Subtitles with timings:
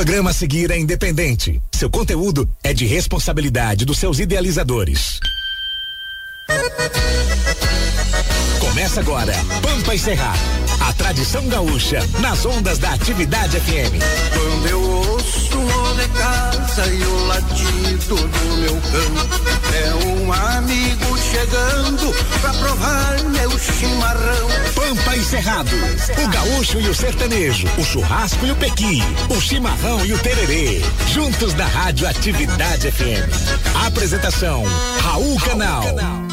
[0.00, 1.60] programa a seguir é independente.
[1.74, 5.20] Seu conteúdo é de responsabilidade dos seus idealizadores.
[8.58, 10.69] Começa agora, Pampa e Cerrado.
[10.80, 14.00] A tradição gaúcha nas ondas da atividade FM.
[14.32, 21.18] Quando eu ouço o de casa e o latido do meu cão, é um amigo
[21.18, 24.48] chegando pra provar meu chimarrão.
[24.74, 25.70] Pampa e Cerrado.
[26.22, 27.68] O gaúcho e o sertanejo.
[27.78, 29.02] O churrasco e o pequi.
[29.28, 30.82] O chimarrão e o tererê.
[31.12, 33.30] Juntos na Rádio Atividade FM.
[33.86, 34.64] Apresentação:
[35.02, 35.82] Raul Canal.
[35.82, 36.29] Raul Canal.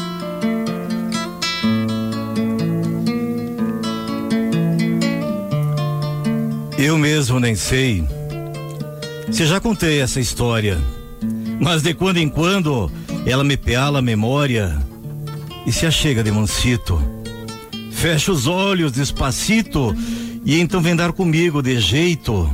[6.78, 8.04] Eu mesmo nem sei.
[9.32, 10.78] Se já contei essa história,
[11.58, 12.88] mas de quando em quando
[13.26, 14.80] ela me peala a memória
[15.66, 17.02] e se achega de mansito.
[17.90, 19.92] Fecha os olhos despacito
[20.44, 22.48] e então vem dar comigo de jeito.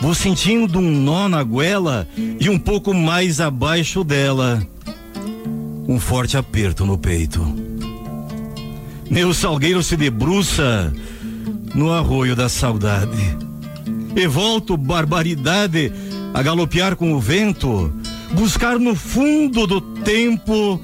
[0.00, 2.08] Vou sentindo um nó na goela
[2.40, 4.60] e um pouco mais abaixo dela.
[5.86, 7.40] Um forte aperto no peito.
[9.08, 10.92] Meu salgueiro se debruça
[11.74, 13.36] no arroio da saudade.
[14.14, 15.92] E volto, barbaridade,
[16.34, 17.92] a galopear com o vento,
[18.32, 20.80] buscar no fundo do tempo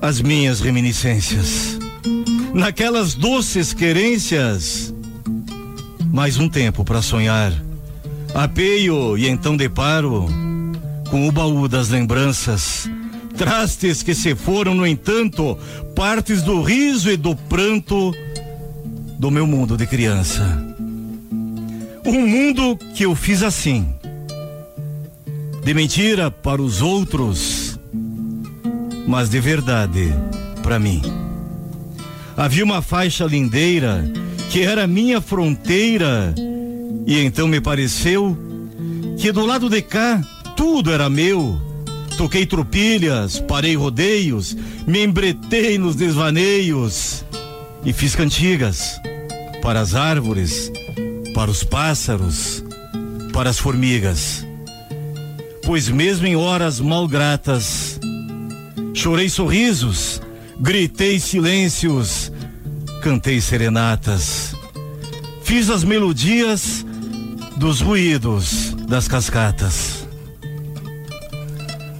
[0.00, 1.78] as minhas reminiscências.
[2.54, 4.94] Naquelas doces querências,
[6.12, 7.52] mais um tempo para sonhar.
[8.34, 10.26] Apeio e então deparo
[11.10, 12.88] com o baú das lembranças.
[13.36, 15.58] Trastes que se foram, no entanto,
[15.94, 18.14] partes do riso e do pranto
[19.18, 20.62] do meu mundo de criança.
[22.04, 23.88] Um mundo que eu fiz assim.
[25.64, 27.78] De mentira para os outros,
[29.06, 30.14] mas de verdade
[30.62, 31.02] para mim.
[32.36, 34.04] Havia uma faixa lindeira
[34.50, 36.34] que era minha fronteira,
[37.06, 38.36] e então me pareceu
[39.18, 40.20] que do lado de cá
[40.56, 41.60] tudo era meu.
[42.16, 44.56] Toquei tropilhas, parei rodeios,
[44.86, 47.25] me embretei nos desvaneios
[47.86, 49.00] e fiz cantigas
[49.62, 50.72] para as árvores,
[51.32, 52.62] para os pássaros,
[53.32, 54.44] para as formigas.
[55.64, 58.00] Pois mesmo em horas malgratas,
[58.92, 60.20] chorei sorrisos,
[60.60, 62.32] gritei silêncios,
[63.02, 64.52] cantei serenatas,
[65.44, 66.84] fiz as melodias
[67.56, 70.08] dos ruídos das cascatas.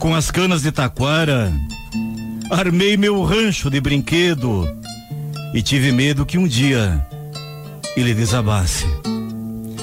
[0.00, 1.52] Com as canas de taquara,
[2.50, 4.68] armei meu rancho de brinquedo
[5.56, 7.02] e tive medo que um dia
[7.96, 8.84] ele desabasse.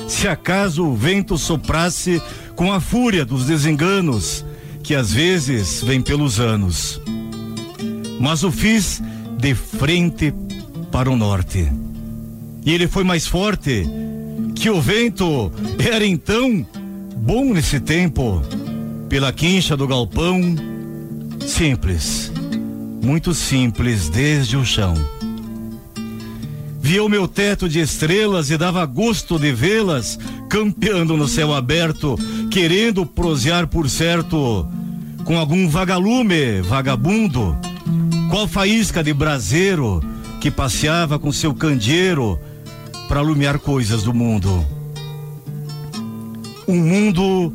[0.07, 2.21] Se acaso o vento soprasse
[2.55, 4.45] com a fúria dos desenganos
[4.83, 7.01] que às vezes vem pelos anos.
[8.19, 9.01] Mas o fiz
[9.39, 10.31] de frente
[10.91, 11.67] para o norte.
[12.63, 13.83] E ele foi mais forte
[14.53, 15.51] que o vento
[15.83, 16.63] era então
[17.17, 18.43] bom nesse tempo,
[19.09, 20.39] pela quincha do galpão,
[21.47, 22.31] simples,
[23.01, 24.93] muito simples desde o chão.
[26.83, 32.19] Via o meu teto de estrelas e dava gosto de vê-las campeando no céu aberto,
[32.51, 34.67] querendo prosear por certo
[35.23, 37.57] com algum vagalume vagabundo,
[38.29, 40.03] qual faísca de braseiro
[40.41, 42.37] que passeava com seu candeeiro
[43.07, 44.65] para alumiar coisas do mundo.
[46.67, 47.53] Um mundo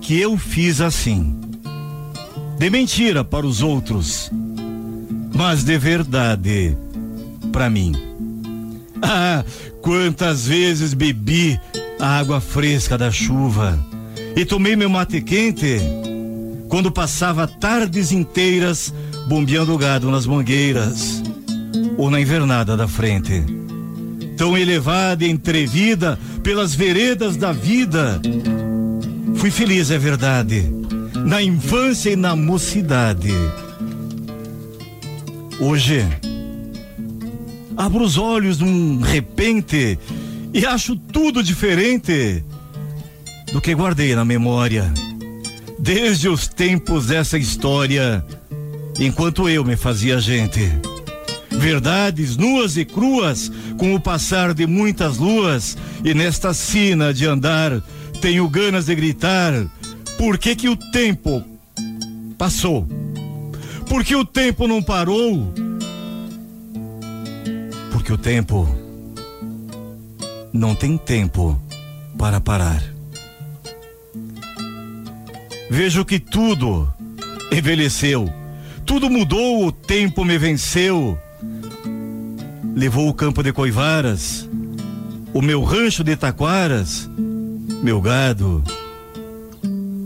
[0.00, 1.34] que eu fiz assim.
[2.60, 4.30] De mentira para os outros,
[5.34, 6.76] mas de verdade
[7.50, 8.11] para mim.
[9.02, 9.44] Ah,
[9.82, 11.60] quantas vezes bebi
[12.00, 13.78] a água fresca da chuva
[14.34, 15.78] e tomei meu mate quente
[16.68, 18.94] quando passava tardes inteiras
[19.28, 21.22] bombeando gado nas mangueiras
[21.98, 23.44] ou na invernada da frente.
[24.36, 28.20] Tão elevada e entrevida pelas veredas da vida.
[29.36, 30.72] Fui feliz, é verdade,
[31.26, 33.32] na infância e na mocidade.
[35.60, 36.08] Hoje,
[37.76, 39.98] Abro os olhos num repente
[40.52, 42.44] e acho tudo diferente
[43.52, 44.92] do que guardei na memória.
[45.78, 48.24] Desde os tempos dessa história,
[49.00, 50.60] enquanto eu me fazia gente.
[51.50, 57.82] Verdades nuas e cruas, com o passar de muitas luas, e nesta sina de andar,
[58.20, 59.52] tenho ganas de gritar:
[60.18, 61.44] por que que o tempo
[62.36, 62.86] passou?
[63.88, 65.52] Por que o tempo não parou?
[68.02, 68.68] Porque o tempo
[70.52, 71.56] não tem tempo
[72.18, 72.82] para parar.
[75.70, 76.92] Vejo que tudo
[77.52, 78.28] envelheceu,
[78.84, 81.16] tudo mudou, o tempo me venceu.
[82.74, 84.48] Levou o campo de coivaras,
[85.32, 87.08] o meu rancho de taquaras
[87.84, 88.64] meu gado,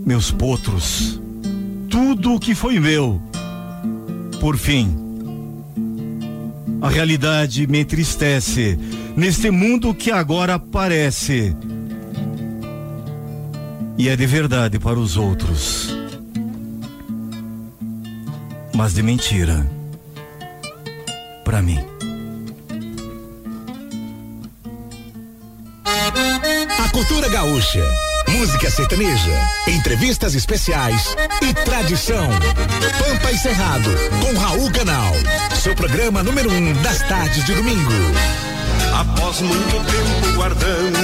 [0.05, 1.19] meus potros,
[1.89, 3.19] tudo o que foi meu.
[4.39, 5.06] Por fim,
[6.81, 8.77] a realidade me entristece
[9.15, 11.55] neste mundo que agora parece
[13.97, 15.89] e é de verdade para os outros,
[18.75, 19.65] mas de mentira
[21.43, 21.79] para mim.
[26.79, 27.83] A cultura gaúcha,
[28.27, 29.31] música sertaneja,
[29.67, 32.27] entrevistas especiais e tradição.
[32.99, 33.89] Pampa e Cerrado,
[34.21, 35.13] com Raul Canal.
[35.61, 37.91] Seu programa número um das tardes de domingo.
[38.93, 40.99] Após muito tempo guardando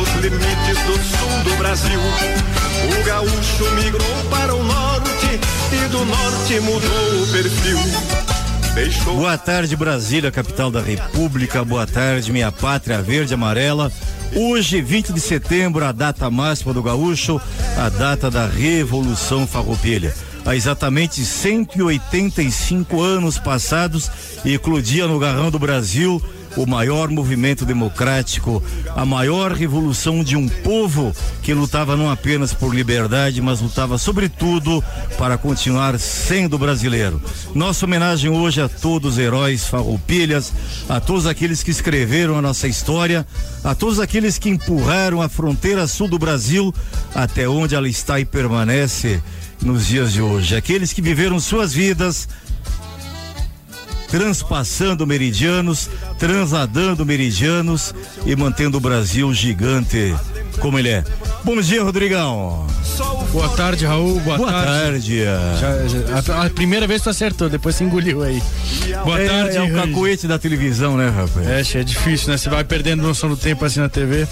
[0.00, 5.40] os limites do sul do Brasil, o gaúcho migrou para o norte
[5.72, 7.78] e do norte mudou o perfil.
[8.74, 9.16] Deixou...
[9.16, 11.64] Boa tarde, Brasília, capital da República.
[11.64, 13.90] Boa tarde, minha pátria verde e amarela.
[14.34, 17.40] Hoje, 20 de setembro, a data máxima do gaúcho,
[17.76, 20.14] a data da Revolução Farroupilha.
[20.44, 24.10] Há exatamente 185 anos passados,
[24.44, 26.22] eclodia no Garrão do Brasil
[26.56, 28.62] o maior movimento democrático,
[28.94, 34.82] a maior revolução de um povo que lutava não apenas por liberdade, mas lutava sobretudo
[35.18, 37.20] para continuar sendo brasileiro.
[37.54, 40.52] Nossa homenagem hoje a todos os heróis farroupilhas,
[40.88, 43.26] a todos aqueles que escreveram a nossa história,
[43.62, 46.74] a todos aqueles que empurraram a fronteira sul do Brasil
[47.14, 49.22] até onde ela está e permanece
[49.62, 50.56] nos dias de hoje.
[50.56, 52.28] Aqueles que viveram suas vidas
[54.08, 55.88] transpassando meridianos,
[56.18, 57.94] transladando meridianos
[58.24, 60.14] e mantendo o Brasil gigante
[60.58, 61.04] como ele é.
[61.44, 62.66] Bom dia, Rodrigão.
[63.32, 64.18] Boa tarde, Raul.
[64.20, 64.72] Boa, Boa tarde.
[64.72, 65.24] tarde.
[65.60, 68.42] Já, já, a, a, primeira vez tu acertou, depois você engoliu aí.
[69.04, 69.56] Boa é, tarde.
[69.56, 71.74] É o cacoete da televisão, né, rapaz?
[71.74, 72.38] É, é difícil, né?
[72.38, 74.26] Você vai perdendo noção do tempo assim na TV.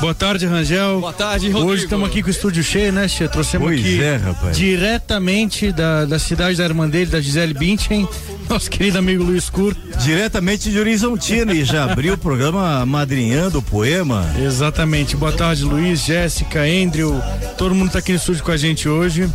[0.00, 1.00] Boa tarde, Rangel.
[1.00, 1.72] Boa tarde, Rodrigo.
[1.72, 3.28] Hoje estamos aqui com o estúdio cheio, né, Che?
[3.28, 4.56] Trouxemos pois aqui é, rapaz.
[4.56, 8.08] diretamente da, da cidade da irmã dele, da Gisele Bündchen,
[8.48, 9.74] nosso querido amigo Luiz Cur.
[10.02, 14.24] Diretamente de Horizontina e já abriu o programa Madrinhando o Poema.
[14.38, 15.16] Exatamente.
[15.16, 17.20] Boa tarde, Luiz, Jéssica, Andrew,
[17.56, 19.30] todo mundo está aqui no estúdio com a gente hoje.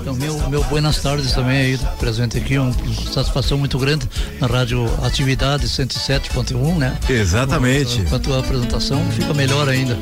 [0.00, 2.74] Então, meu, meu buenas tardes também aí, presente aqui, uma
[3.10, 4.06] satisfação muito grande
[4.38, 6.98] na Rádio Atividade 107.1, né?
[7.08, 8.02] Exatamente.
[8.10, 9.96] Quanto à apresentação, fica melhor ainda.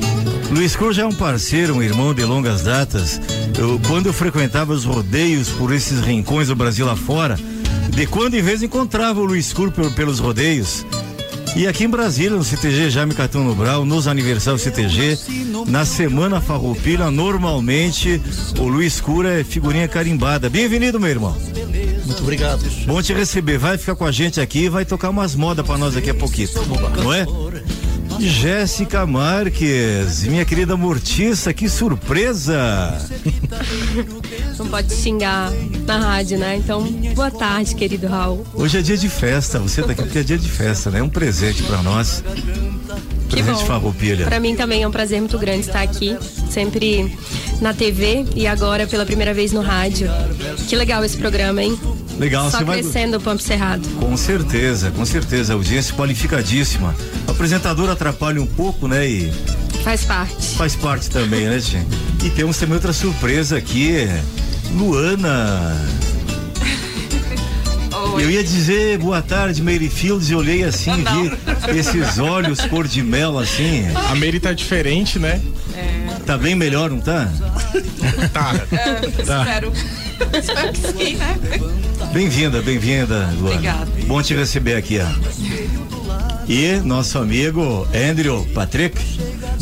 [0.51, 3.21] Luiz Cruz é um parceiro, um irmão de longas datas.
[3.57, 7.39] Eu, quando eu frequentava os rodeios por esses rincões do Brasil afora,
[7.95, 10.85] de quando em vez encontrava o Luiz Cur pelos rodeios,
[11.55, 15.19] e aqui em Brasília, no CTG Jaime Catão Brau, nos aniversários CTG,
[15.67, 18.19] na semana farroupilha, normalmente
[18.57, 20.49] o Luiz Cura é figurinha carimbada.
[20.49, 21.37] Bem-vindo, meu irmão.
[22.05, 22.63] Muito obrigado.
[22.85, 23.59] Bom te receber.
[23.59, 26.13] Vai ficar com a gente aqui e vai tocar umas modas para nós daqui a
[26.13, 26.49] pouquinho.
[27.01, 27.25] Não é?
[28.19, 32.97] Jéssica Marques, minha querida Mortiça, que surpresa!
[34.57, 35.51] Não pode xingar
[35.85, 36.57] na rádio, né?
[36.57, 36.83] Então,
[37.15, 38.45] boa tarde, querido Raul.
[38.53, 40.99] Hoje é dia de festa, você tá aqui porque é dia de festa, né?
[40.99, 42.23] É um presente para nós.
[43.29, 44.25] Que presente Farroupilha.
[44.25, 46.15] Para mim também é um prazer muito grande estar aqui,
[46.49, 47.11] sempre
[47.63, 50.09] na TV e agora pela primeira vez no rádio.
[50.67, 51.79] Que legal esse programa, hein?
[52.19, 53.19] Legal, Só você crescendo vai...
[53.19, 53.87] o Pampo Cerrado.
[53.99, 55.53] Com certeza, com certeza.
[55.53, 56.93] Audiência qualificadíssima.
[57.25, 59.07] O apresentador atrapalha um pouco, né?
[59.07, 59.33] E.
[59.83, 60.55] Faz parte.
[60.55, 61.87] Faz parte também, né, gente?
[62.23, 64.07] E temos também outra surpresa aqui.
[64.75, 65.73] Luana.
[68.19, 73.01] Eu ia dizer boa tarde, Mary Fields, e olhei assim, vi esses olhos cor de
[73.03, 73.85] mel assim.
[74.09, 75.41] A Mary tá diferente, né?
[75.75, 76.13] É.
[76.25, 77.29] Tá bem melhor, não tá?
[78.31, 78.53] tá.
[78.71, 79.41] É, tá.
[79.41, 79.73] Espero.
[80.33, 81.39] espero que sim, né?
[82.13, 83.55] Bem-vinda, bem-vinda, Luana.
[83.55, 83.91] Obrigada.
[84.05, 86.43] Bom te receber aqui, ó.
[86.47, 88.97] E nosso amigo Andrew Patrick.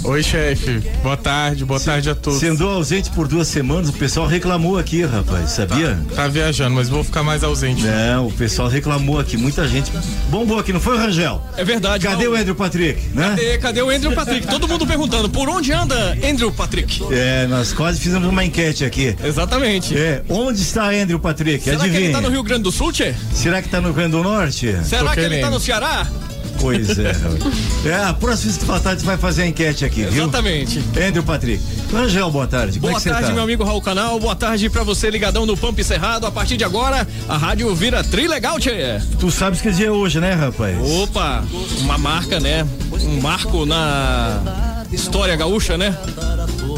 [0.03, 0.79] Oi, chefe.
[1.03, 2.39] Boa tarde, boa tarde a todos.
[2.39, 5.99] Você andou ausente por duas semanas, o pessoal reclamou aqui, rapaz, sabia?
[6.09, 7.85] Tá, tá viajando, mas vou ficar mais ausente.
[7.87, 9.91] É, o pessoal reclamou aqui, muita gente
[10.29, 11.41] bombou aqui, não foi, Rangel?
[11.55, 12.07] É verdade.
[12.07, 12.31] Cadê não.
[12.31, 13.29] o Andrew Patrick, né?
[13.29, 14.47] Cadê, cadê o Andrew Patrick?
[14.47, 17.01] Todo mundo perguntando, por onde anda Andrew Patrick?
[17.11, 19.15] É, nós quase fizemos uma enquete aqui.
[19.23, 19.95] Exatamente.
[19.95, 21.63] É, onde está Andrew Patrick?
[21.63, 21.99] Será Adivinha.
[21.99, 23.13] que ele tá no Rio Grande do Sul, Tchê?
[23.33, 24.75] Será que tá no Rio Grande do Norte?
[24.83, 25.33] Será Tô que querendo.
[25.33, 26.07] ele tá no Ceará?
[26.61, 27.15] Pois é.
[27.85, 30.23] é, a próxima tarde vai fazer a enquete aqui, viu?
[30.23, 30.79] Exatamente.
[30.95, 31.61] Andrew Patrick.
[31.93, 32.79] Angel, boa tarde.
[32.79, 33.33] Boa Como é tarde, tá?
[33.33, 34.19] meu amigo Raul Canal.
[34.19, 36.27] Boa tarde pra você ligadão no Pump Cerrado.
[36.27, 39.01] A partir de agora, a rádio vira trilegal, tchê.
[39.19, 40.77] Tu sabes que dia é hoje, né, rapaz?
[41.01, 41.43] Opa,
[41.79, 42.65] uma marca, né?
[42.91, 45.97] Um marco na história gaúcha, né?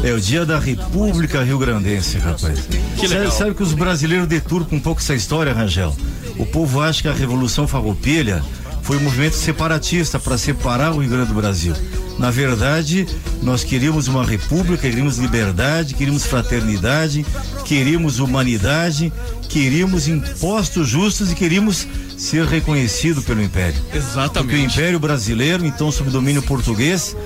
[0.02, 2.60] É o dia da República Rio Grandense, rapaz.
[2.98, 3.24] Que legal.
[3.26, 5.94] Sabe, sabe que os brasileiros deturpam um pouco essa história, Rangel?
[6.38, 8.42] O povo acha que a Revolução Farroupilha
[8.84, 11.74] foi um movimento separatista para separar o Rio Grande do Brasil.
[12.18, 13.06] Na verdade,
[13.42, 17.24] nós queríamos uma república, queríamos liberdade, queríamos fraternidade,
[17.64, 19.10] queríamos humanidade,
[19.48, 21.88] queríamos impostos justos e queríamos
[22.18, 23.80] ser reconhecido pelo Império.
[23.92, 24.32] Exatamente.
[24.32, 27.16] Porque o Império Brasileiro, então sob domínio português,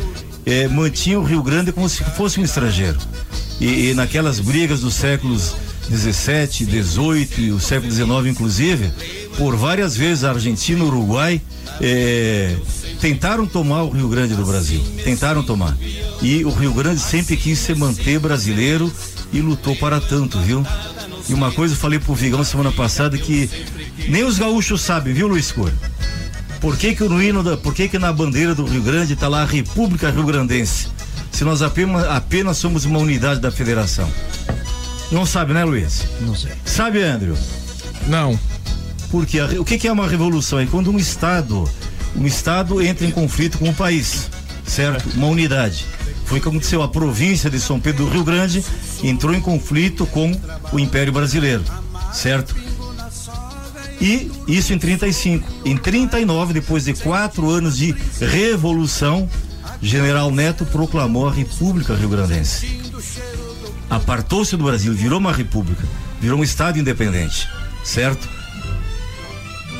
[0.47, 2.99] eh, mantinha o Rio Grande como se fosse um estrangeiro.
[3.61, 5.57] E, e naquelas brigas dos séculos
[5.89, 8.93] 17, 18 e o século 19 inclusive,
[9.37, 11.41] por várias vezes a Argentina, o Uruguai
[11.81, 12.57] eh,
[13.01, 15.77] tentaram tomar o Rio Grande do Brasil, tentaram tomar.
[16.21, 18.93] E o Rio Grande sempre quis se manter brasileiro
[19.33, 20.65] e lutou para tanto, viu?
[21.29, 23.49] E uma coisa eu falei pro Vigão semana passada que
[24.09, 25.73] nem os gaúchos sabem, viu, Luiz Cor?
[26.61, 29.29] Por que que no hino da, por que que na bandeira do Rio Grande tá
[29.29, 30.89] lá a República Rio Grandense?
[31.31, 34.11] Se nós apenas, apenas somos uma unidade da federação.
[35.11, 36.05] Não sabe, né, Luiz?
[36.21, 36.53] Não sei.
[36.65, 37.37] Sabe, Andrew?
[38.07, 38.39] Não.
[39.11, 40.59] Porque a, o que, que é uma revolução?
[40.59, 41.69] É quando um estado,
[42.15, 44.29] um estado entra em conflito com o país,
[44.67, 45.09] certo?
[45.17, 45.87] Uma unidade.
[46.27, 46.83] Foi o que aconteceu.
[46.83, 48.63] A província de São Pedro do Rio Grande
[49.03, 50.31] entrou em conflito com
[50.73, 51.65] o Império Brasileiro,
[52.13, 52.55] certo?
[54.01, 55.49] E isso em 35.
[55.65, 59.29] Em 39, depois de quatro anos de revolução,
[59.81, 62.78] General Neto proclamou a República Rio Grandense.
[63.91, 65.85] Apartou-se do Brasil, virou uma república,
[66.21, 67.49] virou um estado independente,
[67.85, 68.29] certo?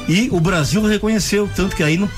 [0.09, 2.11] E o Brasil reconheceu, tanto que aí no,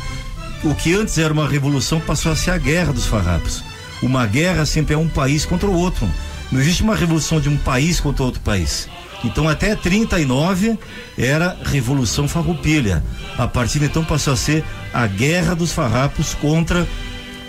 [0.63, 3.65] o que antes era uma revolução passou a ser a guerra dos farrapos.
[4.03, 6.09] Uma guerra sempre é um país contra o outro.
[6.53, 8.89] Não existe uma revolução de um país contra outro país.
[9.25, 10.79] Então até 39
[11.19, 13.03] era Revolução Farroupilha.
[13.37, 16.87] A partir de então passou a ser a Guerra dos Farrapos contra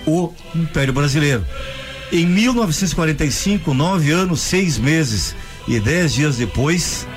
[0.06, 1.46] o Império Brasileiro.
[2.12, 5.34] Em 1945, nove anos, seis meses
[5.66, 7.08] e dez dias depois,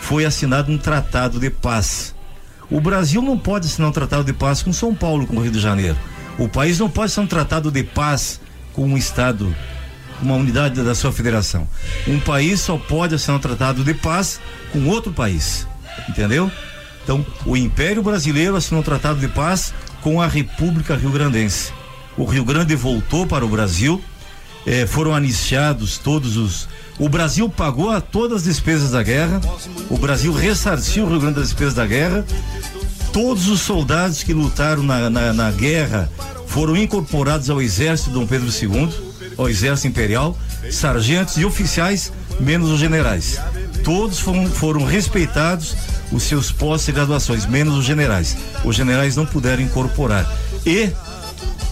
[0.00, 2.16] foi assinado um tratado de paz.
[2.68, 5.52] O Brasil não pode assinar um tratado de paz com São Paulo, com o Rio
[5.52, 5.96] de Janeiro.
[6.36, 8.40] O país não pode assinar um tratado de paz
[8.72, 9.54] com um estado,
[10.20, 11.68] uma unidade da sua federação.
[12.08, 14.40] Um país só pode assinar um tratado de paz
[14.72, 15.64] com outro país.
[16.08, 16.50] Entendeu?
[17.04, 21.72] Então, o Império Brasileiro assinou um tratado de paz com a República Rio Grandense.
[22.16, 24.02] O Rio Grande voltou para o Brasil,
[24.66, 26.68] eh, foram anistiados todos os.
[26.98, 29.40] O Brasil pagou a todas as despesas da guerra,
[29.88, 32.24] o Brasil ressarciu o Rio Grande das despesas da guerra.
[33.12, 36.10] Todos os soldados que lutaram na, na, na guerra
[36.46, 38.88] foram incorporados ao exército Dom Pedro II,
[39.36, 40.36] ao exército imperial,
[40.70, 43.40] sargentos e oficiais, menos os generais.
[43.82, 45.74] Todos foram, foram respeitados
[46.12, 48.36] os seus postos e graduações, menos os generais.
[48.64, 50.30] Os generais não puderam incorporar.
[50.66, 50.90] E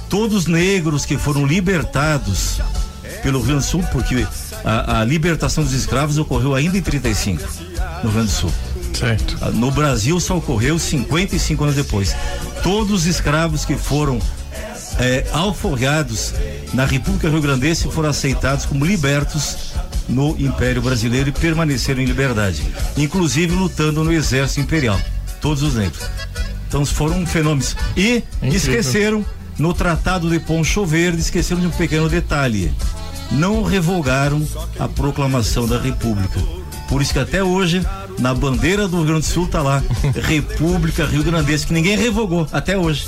[0.09, 2.61] todos os negros que foram libertados
[3.23, 4.27] pelo Rio Grande do Sul, porque
[4.65, 7.43] a, a libertação dos escravos ocorreu ainda em 35
[8.03, 8.53] no Rio Grande do Sul.
[8.95, 9.37] Certo.
[9.41, 12.15] Ah, No Brasil só ocorreu 55 anos depois.
[12.63, 14.19] Todos os escravos que foram
[15.33, 16.35] alforriados
[16.75, 19.73] na República Rio Grandense foram aceitados como libertos
[20.09, 22.63] no Império Brasileiro e permaneceram em liberdade,
[22.97, 24.99] inclusive lutando no Exército Imperial,
[25.41, 26.01] todos os negros.
[26.67, 27.77] Então foram fenômenos.
[27.97, 28.57] E Incrível.
[28.57, 29.27] esqueceram
[29.59, 32.73] no Tratado de Poncho Verde, esqueceram de um pequeno detalhe.
[33.31, 34.43] Não revogaram
[34.79, 36.41] a proclamação da República.
[36.89, 37.87] Por isso que até hoje,
[38.19, 39.83] na bandeira do Rio Grande do Sul, tá lá
[40.27, 43.07] República Rio Grandense, que ninguém revogou até hoje.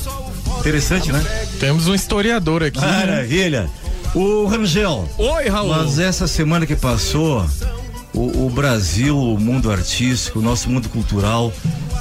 [0.58, 1.24] Interessante, né?
[1.58, 2.78] Temos um historiador aqui.
[2.78, 2.86] né?
[2.86, 3.70] Maravilha.
[4.14, 5.08] O Rangel.
[5.16, 5.68] Oi, Raul.
[5.70, 7.46] Mas essa semana que passou,
[8.12, 11.50] o, o Brasil, o mundo artístico, o nosso mundo cultural,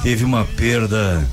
[0.03, 1.25] teve uma perda,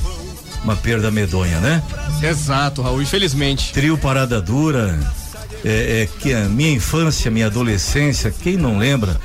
[0.62, 1.82] uma perda medonha, né?
[2.22, 3.72] Exato, Raul, infelizmente.
[3.72, 5.00] Trio Parada Dura,
[5.64, 9.18] é, é que a minha infância, minha adolescência, quem não lembra?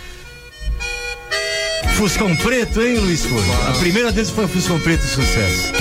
[1.95, 3.51] Fuscão Preto, hein, Luiz Couto?
[3.69, 5.71] A primeira vez foi Fuscão Preto de sucesso.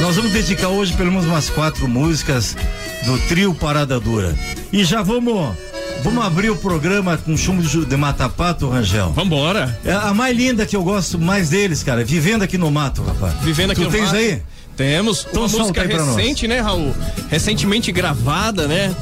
[0.00, 2.56] Nós vamos dedicar hoje pelo menos umas quatro músicas
[3.04, 4.34] do trio Parada Dura.
[4.72, 5.54] E já vamos,
[6.02, 9.12] vamos abrir o programa com chumbo de, Ju- de Mata Pato, Rangel.
[9.12, 9.78] Vambora.
[9.84, 12.04] É a mais linda que eu gosto mais deles, cara.
[12.04, 13.34] Vivendo aqui no mato, rapaz.
[13.42, 14.16] Vivendo aqui tu no tens mato.
[14.16, 14.42] aí?
[14.82, 16.92] Temos Então uma música recente, né, Raul?
[17.28, 18.94] Recentemente gravada, né?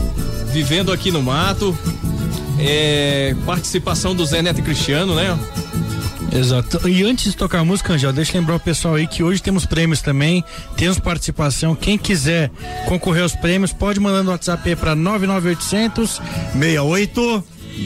[0.53, 1.77] Vivendo aqui no mato.
[2.59, 5.39] É, participação do Zé Neto e Cristiano, né?
[6.33, 6.87] Exato.
[6.87, 9.43] E antes de tocar a música, Angel, deixa eu lembrar o pessoal aí que hoje
[9.43, 10.45] temos prêmios também,
[10.77, 11.75] temos participação.
[11.75, 12.51] Quem quiser
[12.87, 16.21] concorrer aos prêmios, pode mandar no WhatsApp aí pra 99800.
[16.53, 17.45] 68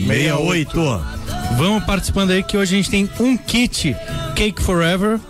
[0.08, 1.04] 68.
[1.56, 3.94] Vamos participando aí que hoje a gente tem um kit
[4.34, 5.20] Cake Forever,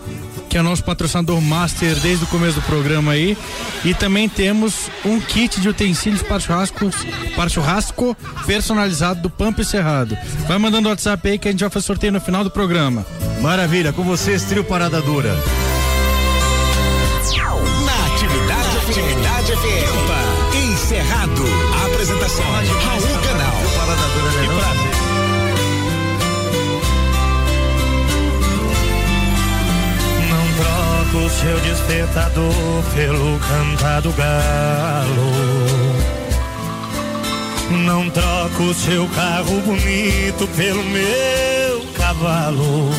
[0.54, 3.36] que é o nosso patrocinador master desde o começo do programa aí.
[3.84, 6.90] E também temos um kit de utensílios para churrasco,
[7.34, 10.16] para churrasco personalizado do Pampa e Cerrado.
[10.46, 13.04] Vai mandando o WhatsApp aí que a gente vai fazer sorteio no final do programa.
[13.40, 15.34] Maravilha, com vocês, trio Parada Dura.
[17.84, 20.72] Na atividade, atividade FM.
[20.72, 21.42] Encerrado.
[21.82, 23.56] A apresentação, Raul Canal.
[24.40, 24.88] Que prazer.
[24.88, 24.93] Não
[31.14, 35.30] troco o seu despertador pelo cantar do galo.
[37.84, 42.90] Não troco seu carro bonito pelo meu cavalo.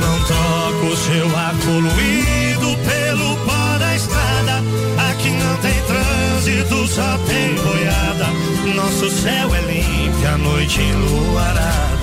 [0.00, 4.62] Não troco seu ar poluído pelo pó da estrada.
[5.10, 8.26] Aqui não tem trânsito, só tem boiada.
[8.74, 11.99] Nosso céu é limpo, a noite enluarada.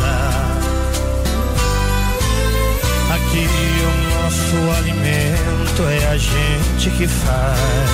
[3.18, 3.48] Aqui
[3.82, 7.90] o nosso alimento é a gente que faz.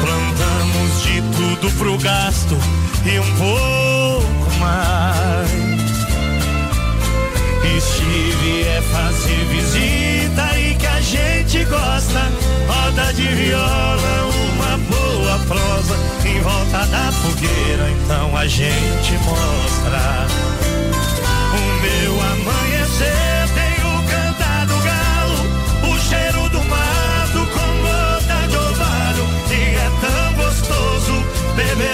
[0.00, 2.56] Plantamos de tudo pro gasto
[3.04, 5.50] e um pouco mais.
[7.64, 12.30] E se vier fazer visita e que a gente gosta,
[12.68, 20.63] roda de viola, uma boa prosa em volta da fogueira, então a gente mostra.
[22.94, 23.04] Meu
[31.74, 31.93] amanhecer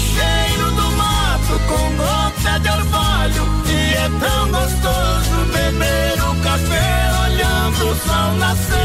[0.00, 3.44] cheiro do mato com gota de orvalho.
[3.66, 8.80] E é tão gostoso beber o café olhando o sol nascer.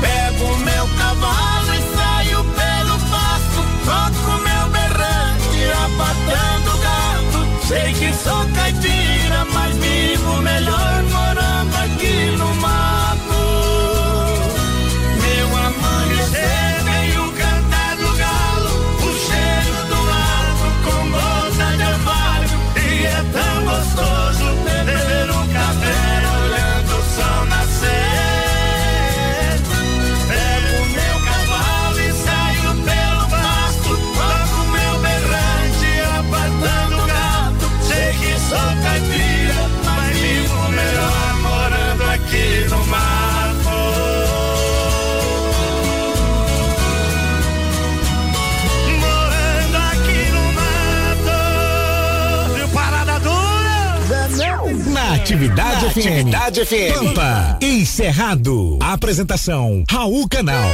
[0.00, 7.66] Pego meu cavalo e saio pelo pasto, toco meu berrante, abatendo o gato.
[7.66, 11.51] Sei que sou caipira, mas vivo melhor morando
[55.54, 55.98] Na Atividade FM.
[55.98, 56.94] Atividade FM.
[56.94, 58.78] Tampa, encerrado.
[58.80, 60.70] Apresentação, Raul Canal.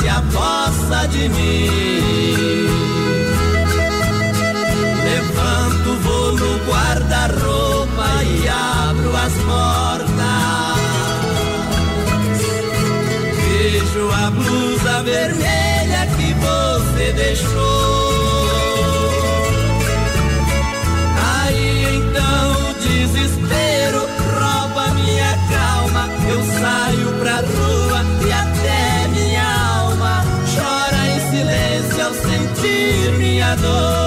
[0.00, 2.68] Se apossa de mim.
[5.04, 10.14] Levanto, vou no guarda-roupa e abro as portas.
[13.36, 18.03] Vejo a blusa vermelha que você deixou.
[33.54, 34.03] Até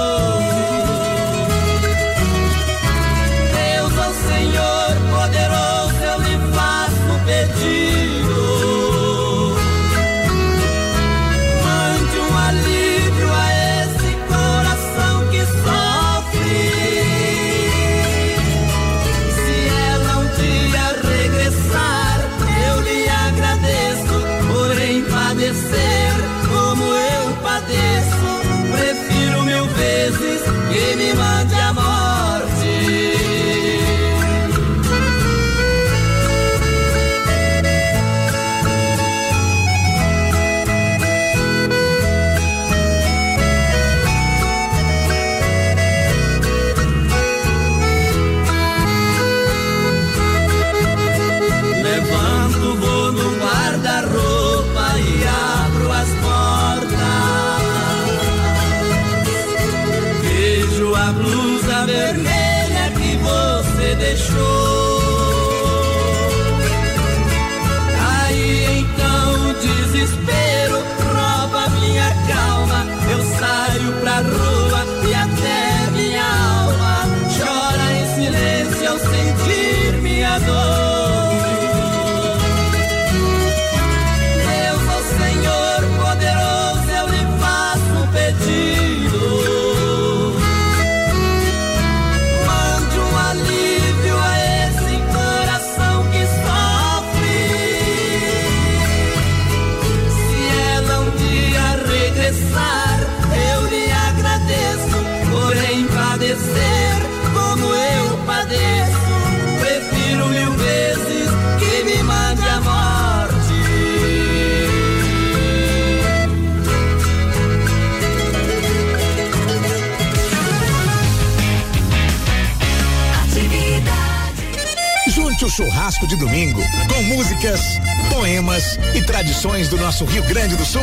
[125.88, 126.62] churrasco de domingo
[126.94, 127.62] com músicas,
[128.10, 130.82] poemas e tradições do nosso Rio Grande do Sul.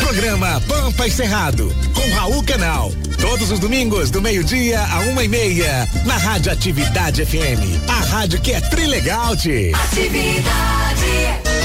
[0.00, 2.92] Programa Pampa e Cerrado com Raul Canal.
[3.20, 7.88] Todos os domingos do meio-dia a uma e meia na Rádio Atividade FM.
[7.88, 9.72] A rádio que é trilegal, de.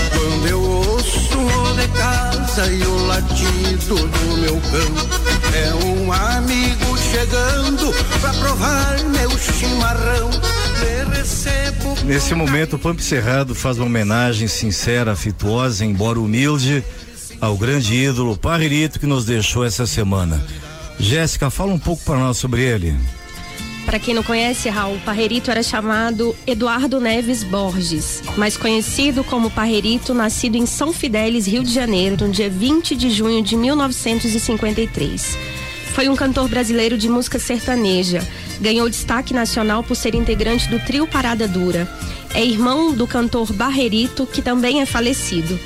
[0.10, 1.23] Quando eu ouço
[1.76, 9.30] de casa e o latido do meu cão, é um amigo chegando pra provar meu
[9.38, 10.30] chimarrão.
[12.06, 16.84] Nesse momento, o Pampa Cerrado faz uma homenagem sincera, afetuosa, embora humilde,
[17.40, 20.46] ao grande ídolo Parrerito que nos deixou essa semana.
[21.00, 22.94] Jéssica, fala um pouco para nós sobre ele.
[23.94, 30.16] Para quem não conhece, Raul, Parrerito era chamado Eduardo Neves Borges, mais conhecido como Parrerito,
[30.16, 35.38] nascido em São Fidélis, Rio de Janeiro, no dia 20 de junho de 1953.
[35.94, 38.28] Foi um cantor brasileiro de música sertaneja.
[38.60, 41.88] Ganhou destaque nacional por ser integrante do trio Parada Dura.
[42.34, 45.60] É irmão do cantor Barrerito, que também é falecido.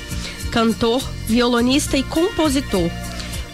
[0.50, 2.90] Cantor, violonista e compositor.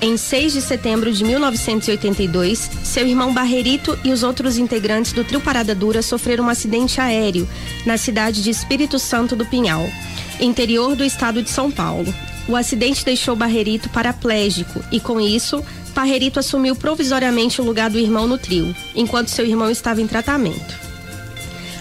[0.05, 5.41] Em 6 de setembro de 1982, seu irmão Barrerito e os outros integrantes do trio
[5.41, 7.49] Parada Dura sofreram um acidente aéreo
[7.87, 9.89] na cidade de Espírito Santo do Pinhal,
[10.39, 12.15] interior do estado de São Paulo.
[12.47, 15.65] O acidente deixou Barrerito paraplégico e, com isso,
[15.95, 20.85] Barrerito assumiu provisoriamente o lugar do irmão no trio, enquanto seu irmão estava em tratamento.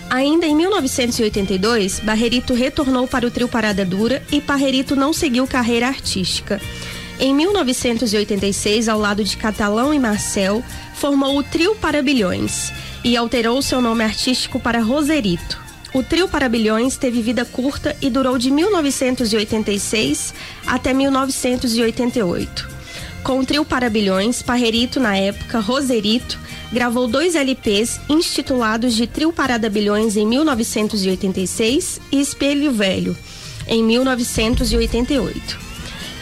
[0.09, 5.89] Ainda em 1982, Barrerito retornou para o trio Parada Dura e Barrerito não seguiu carreira
[5.89, 6.61] artística.
[7.19, 10.63] Em 1986, ao lado de Catalão e Marcel,
[10.95, 12.71] formou o Trio Parabilhões
[13.03, 15.61] e alterou seu nome artístico para Roserito.
[15.93, 20.33] O Trio Parabilhões teve vida curta e durou de 1986
[20.65, 22.73] até 1988.
[23.23, 26.37] Com o Trio Parabilhões, Parrerito, na época, Roserito,
[26.73, 33.15] gravou dois LPs intitulados de Trio Parada Bilhões em 1986 e Espelho Velho,
[33.67, 35.72] em 1988.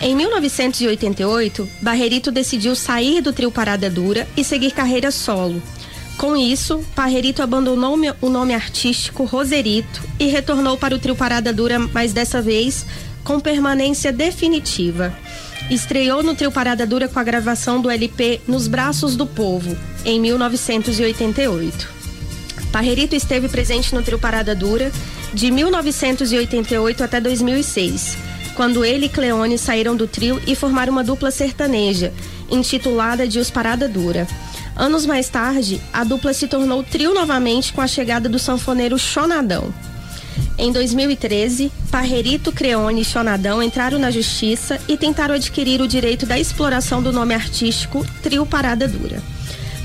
[0.02, 5.62] Em 1988, Barrerito decidiu sair do trio Parada Dura e seguir carreira solo.
[6.18, 11.78] Com isso, Barrerito abandonou o nome artístico Roserito e retornou para o trio Parada Dura,
[11.78, 12.84] mas dessa vez
[13.24, 15.16] com permanência definitiva.
[15.70, 20.20] Estreou no trio Parada Dura com a gravação do LP Nos Braços do Povo, em
[20.20, 21.88] 1988.
[22.72, 24.92] Parrerito esteve presente no trio Parada Dura
[25.32, 31.32] de 1988 até 2006 quando ele e Cleone saíram do trio e formaram uma dupla
[31.32, 32.14] sertaneja,
[32.50, 34.28] intitulada de Os Parada Dura.
[34.76, 39.74] Anos mais tarde, a dupla se tornou trio novamente com a chegada do sanfoneiro Chonadão.
[40.58, 46.38] Em 2013, Parrerito, Creone e Chonadão entraram na justiça e tentaram adquirir o direito da
[46.40, 49.22] exploração do nome artístico Trio Parada Dura.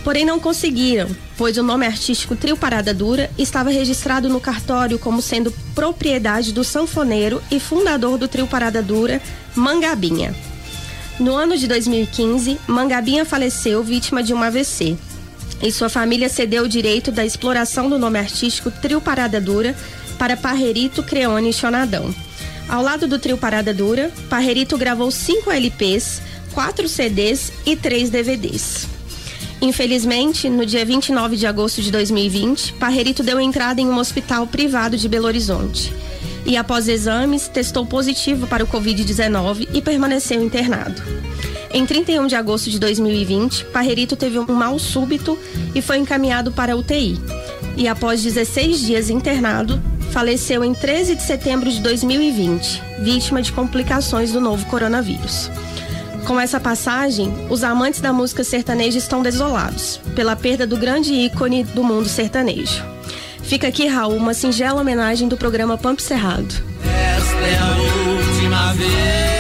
[0.06, 5.20] Porém, não conseguiram, pois o nome artístico Trio Parada Dura estava registrado no cartório como
[5.20, 9.20] sendo propriedade do sanfoneiro e fundador do Trio Parada Dura,
[9.56, 10.32] Mangabinha.
[11.18, 14.96] No ano de 2015, Mangabinha faleceu vítima de um AVC.
[15.60, 19.74] E sua família cedeu o direito da exploração do nome artístico Trio Parada Dura
[20.16, 22.14] para Parrerito, Creone e Chonadão.
[22.68, 26.22] Ao lado do Trio Parada Dura, Parrerito gravou cinco LPs,
[26.54, 28.94] quatro CDs e três DVDs.
[29.60, 34.96] Infelizmente, no dia 29 de agosto de 2020, Parrerito deu entrada em um hospital privado
[34.96, 35.92] de Belo Horizonte.
[36.44, 41.02] E após exames, testou positivo para o Covid-19 e permaneceu internado.
[41.72, 45.38] Em 31 de agosto de 2020, Parrerito teve um mal súbito
[45.74, 47.20] e foi encaminhado para UTI.
[47.76, 54.32] E após 16 dias internado, faleceu em 13 de setembro de 2020, vítima de complicações
[54.32, 55.50] do novo coronavírus.
[56.26, 61.62] Com essa passagem, os amantes da música sertaneja estão desolados pela perda do grande ícone
[61.62, 62.84] do mundo sertanejo.
[63.42, 66.52] Fica aqui, Raul, uma singela homenagem do programa Pampo Cerrado.
[66.82, 67.76] Esta é a
[68.10, 69.35] última vez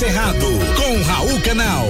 [0.00, 0.46] Cerrado
[0.78, 1.86] com Raul Canal.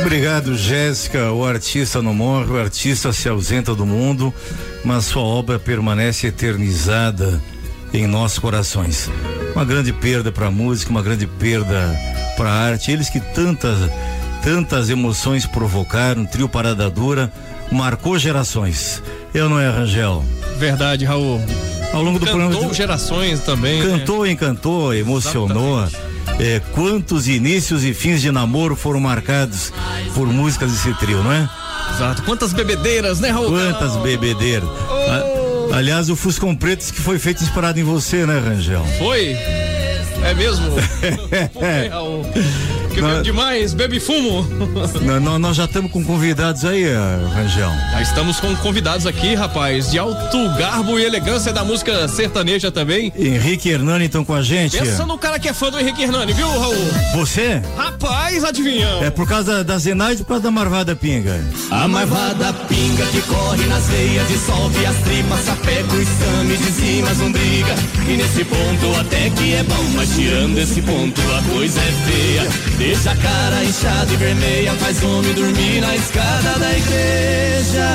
[0.00, 1.30] Obrigado, Jéssica.
[1.30, 4.34] O artista não morre, o artista se ausenta do mundo,
[4.84, 7.40] mas sua obra permanece eternizada
[7.94, 9.08] em nossos corações.
[9.54, 11.96] Uma grande perda para a música, uma grande perda
[12.36, 12.90] para a arte.
[12.90, 13.78] Eles que tantas,
[14.42, 17.32] tantas emoções provocaram, trio Parada Dura,
[17.70, 19.00] marcou gerações.
[19.32, 20.24] Eu não é, Rangel?
[20.58, 21.40] Verdade, Raul.
[21.92, 22.74] Ao longo do Cantou programa.
[22.74, 23.82] gerações também.
[23.82, 23.98] né?
[23.98, 25.86] Cantou, encantou, emocionou.
[26.38, 29.72] É, quantos inícios e fins de namoro foram marcados
[30.14, 31.48] por músicas desse trio, não é?
[31.94, 32.22] Exato.
[32.22, 33.48] Quantas bebedeiras, né, Raul?
[33.48, 34.68] Quantas bebedeiras.
[35.72, 38.84] A- aliás, o Fuscão Preto que foi feito inspirado em você, né, Rangel?
[38.98, 39.36] Foi?
[40.24, 40.66] É mesmo?
[41.54, 42.24] Foi, Raul.
[42.24, 42.40] Que
[43.22, 44.46] demais, bebe fumo.
[45.02, 46.96] Nó- nó- nós já estamos com convidados aí, eh,
[47.34, 47.70] Rangel.
[47.92, 53.12] Já estamos com convidados aqui, rapaz, de alto garbo e elegância da música sertaneja também.
[53.16, 54.76] Henrique Hernani estão com a gente.
[54.78, 56.74] Pensa no cara que é fã do Henrique Hernani, viu, Raul?
[57.14, 57.62] Você?
[57.76, 59.02] Rapaz, adivinhão.
[59.02, 61.40] É por causa da Zenaide ou por causa da Marvada Pinga?
[61.70, 67.18] A marvada pinga que corre nas veias dissolve as tripas, sapeca o exame, dizima as
[67.18, 67.74] lombriga.
[68.08, 72.48] E nesse ponto até que é bom, mas tirando esse ponto a coisa é feia.
[72.88, 77.86] Deixa a cara inchada e vermelha, faz homem dormir na escada da igreja.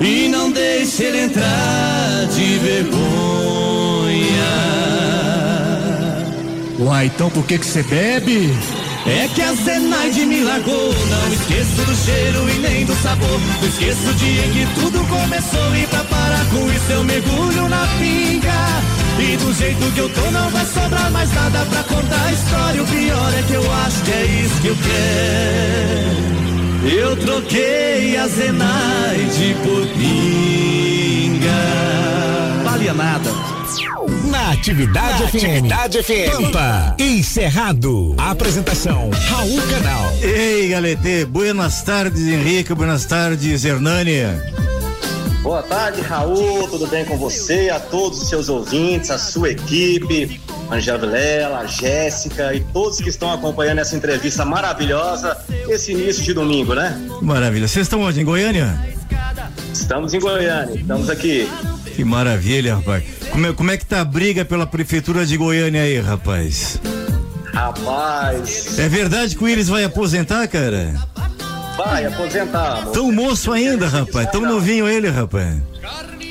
[0.00, 3.02] E não deixe ele entrar de vergonha.
[6.78, 8.56] Uai, então por que que você bebe?
[9.06, 13.68] É que a Zenaide me largou Não esqueço do cheiro e nem do sabor Não
[13.68, 17.84] esqueço o dia em que tudo começou E pra parar com isso eu mergulho na
[17.98, 22.32] pinga E do jeito que eu tô não vai sobrar mais nada pra contar a
[22.32, 24.76] história O pior é que eu acho que é isso que eu
[26.82, 31.52] quero Eu troquei a Zenaide por pinga
[32.64, 33.30] Valia nada
[34.28, 35.34] Na Atividade Na FM.
[35.36, 36.30] Atividade FM.
[36.32, 38.16] Pampa e Cerrado.
[38.18, 40.12] Apresentação Raul Canal.
[40.20, 44.22] Ei, Galete, buenas tardes, Henrique, buenas tardes, Hernani.
[45.42, 46.68] Boa tarde, Raul.
[46.68, 47.68] Tudo bem com você?
[47.68, 53.08] A todos os seus ouvintes, a sua equipe, Angela Vilela, a Jéssica e todos que
[53.08, 55.36] estão acompanhando essa entrevista maravilhosa,
[55.68, 56.96] esse início de domingo, né?
[57.20, 57.66] Maravilha.
[57.66, 58.20] Vocês estão onde?
[58.20, 58.78] Em Goiânia?
[59.72, 61.48] Estamos em Goiânia, estamos aqui.
[61.96, 63.02] Que maravilha, rapaz.
[63.30, 66.78] Como é, como é que tá a briga pela prefeitura de Goiânia aí, rapaz?
[67.52, 70.94] Rapaz, É verdade que o Willis vai aposentar, cara?
[71.76, 72.78] Vai aposentar.
[72.78, 72.92] amor.
[72.92, 74.30] Tão moço ainda, rapaz.
[74.30, 75.56] Tão novinho ele, rapaz.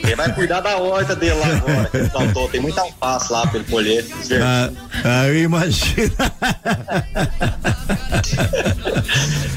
[0.03, 2.49] Ele vai cuidar da horta dele lá agora, que plantou.
[2.49, 4.05] Tem muita alface lá pra ele colher.
[4.41, 4.69] Ah,
[5.03, 6.11] ah, eu imagino.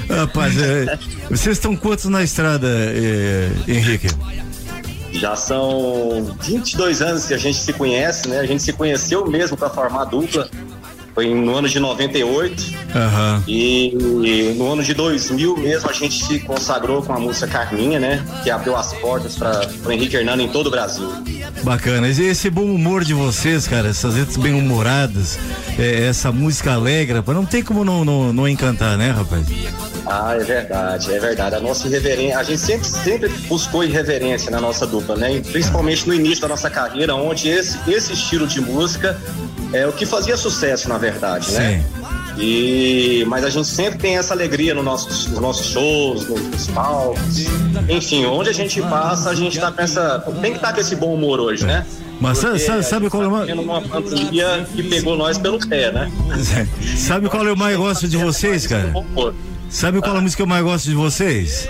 [0.09, 0.99] Rapaz, é,
[1.31, 4.09] vocês estão quantos na estrada, é, Henrique?
[5.13, 8.41] Já são 22 anos que a gente se conhece, né?
[8.41, 10.49] A gente se conheceu mesmo para formar dupla.
[11.15, 12.75] Foi no ano de 98.
[12.95, 13.45] Aham.
[13.47, 18.01] E, e no ano de 2000 mesmo a gente se consagrou com a música Carminha,
[18.01, 18.25] né?
[18.43, 21.09] Que abriu as portas para o Henrique Hernando em todo o Brasil.
[21.63, 22.09] Bacana.
[22.09, 25.39] E esse bom humor de vocês, cara, essas letras bem humoradas,
[25.79, 29.47] é, essa música alegre, não tem como não, não, não encantar, né, rapaz?
[30.07, 31.55] Ah, é verdade, é verdade.
[31.55, 35.37] A nossa irreverência, a gente sempre, sempre buscou irreverência na nossa dupla, né?
[35.37, 39.19] E principalmente no início da nossa carreira, onde esse, esse estilo de música
[39.73, 41.85] é o que fazia sucesso, na verdade, né?
[42.37, 46.67] E, mas a gente sempre tem essa alegria no nossos, nos nossos shows, nos, nos
[46.69, 47.47] palcos.
[47.89, 50.19] Enfim, onde a gente passa, a gente tá com essa.
[50.41, 51.87] Tem que estar com esse bom humor hoje, né?
[52.21, 53.83] Mas sabe, Porque sabe, qual é tá uma...
[53.83, 56.11] pandemia que pegou nós pelo pé, né?
[56.97, 58.93] Sabe qual eu mais gosto de vocês, cara?
[59.75, 61.69] Sabe qual a música que eu mais gosto de vocês?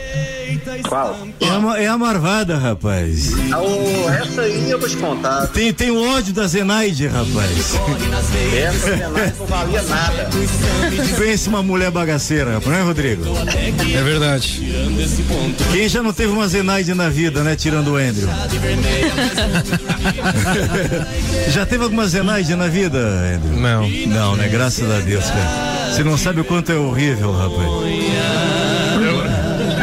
[0.87, 1.27] Qual?
[1.40, 3.33] É a, é a Marvada, rapaz.
[3.51, 5.47] Ah, ô, essa aí eu vou te contar.
[5.47, 7.75] Tem, tem o ódio da Zenaide, rapaz.
[8.55, 10.29] Essa Zenaide não valia nada.
[11.19, 13.25] Pensa uma mulher bagaceira, rapaz, não é, Rodrigo?
[13.95, 14.61] É verdade.
[15.73, 17.57] Quem já não teve uma Zenaide na vida, né?
[17.57, 18.29] Tirando o Andrew.
[21.49, 23.59] já teve alguma Zenaide na vida, Andrew?
[23.59, 23.88] Não.
[23.88, 24.47] Não, né?
[24.47, 25.75] Graças a Deus, cara.
[25.95, 27.93] Você não sabe o quanto é horrível, rapaz.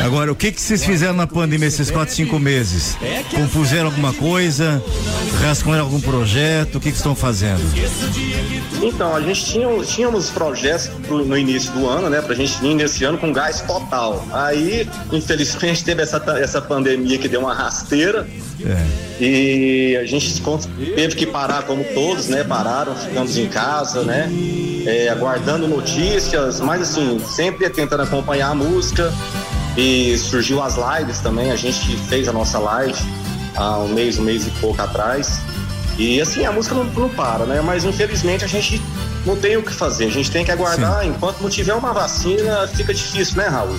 [0.04, 2.98] Agora, o que que vocês fizeram na pandemia esses quatro, cinco meses?
[3.34, 4.84] Compuseram alguma coisa?
[5.42, 6.76] Rascunharam algum projeto?
[6.76, 7.62] O que que estão fazendo?
[8.82, 12.22] Então, a gente tinha, tínhamos projetos pro- no início do ano, né?
[12.22, 14.26] Pra gente vir nesse ano com gás total.
[14.32, 18.28] Aí, infelizmente, teve essa, essa pandemia que deu uma rasteira.
[18.66, 19.24] É.
[19.24, 20.42] E a gente
[20.96, 22.44] teve que parar como todos, né?
[22.44, 24.30] Pararam, ficamos em casa, né?
[24.86, 29.14] É, aguardando notícias, mas assim, sempre tentando acompanhar a música.
[29.78, 32.98] E surgiu as lives também, a gente fez a nossa live
[33.56, 35.40] há um mês, um mês e pouco atrás.
[36.02, 37.62] E assim, a música não, não para, né?
[37.62, 38.82] Mas infelizmente a gente
[39.26, 40.06] não tem o que fazer.
[40.06, 41.06] A gente tem que aguardar.
[41.06, 43.76] Enquanto não tiver uma vacina, fica difícil, né, Raul?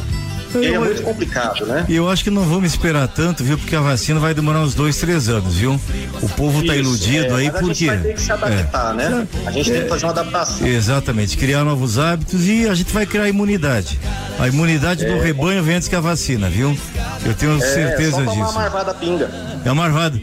[0.53, 1.87] Porque é muito complicado, né?
[1.89, 3.57] E eu acho que não vamos esperar tanto, viu?
[3.57, 5.81] Porque a vacina vai demorar uns dois, três anos, viu?
[6.21, 7.75] O povo tá Isso, iludido é, aí mas a porque.
[7.75, 9.27] gente vai ter que se adaptar, né?
[9.47, 10.67] A gente tem que fazer uma adaptação.
[10.67, 13.99] Exatamente, criar novos hábitos e a gente vai criar imunidade.
[14.39, 15.21] A imunidade do É.
[15.23, 16.77] rebanho vem antes que a vacina, viu?
[17.25, 18.33] Eu tenho É, certeza disso.
[18.35, 19.31] uma marvada pinga.
[19.65, 20.21] É a marvada.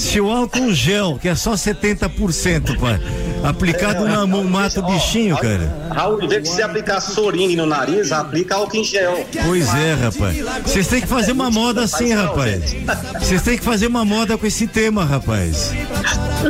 [0.00, 2.98] Se o álcool gel, que é só 70%, pai,
[3.44, 5.70] aplicado na mão, mata o bichinho, cara.
[5.90, 9.26] Raul, em vez de você aplicar sorine no nariz, aplica álcool em gel.
[9.44, 10.38] Pois é, rapaz.
[10.64, 12.74] Vocês têm que fazer uma moda assim, rapaz.
[13.20, 15.70] Vocês têm que fazer uma moda com esse tema, rapaz.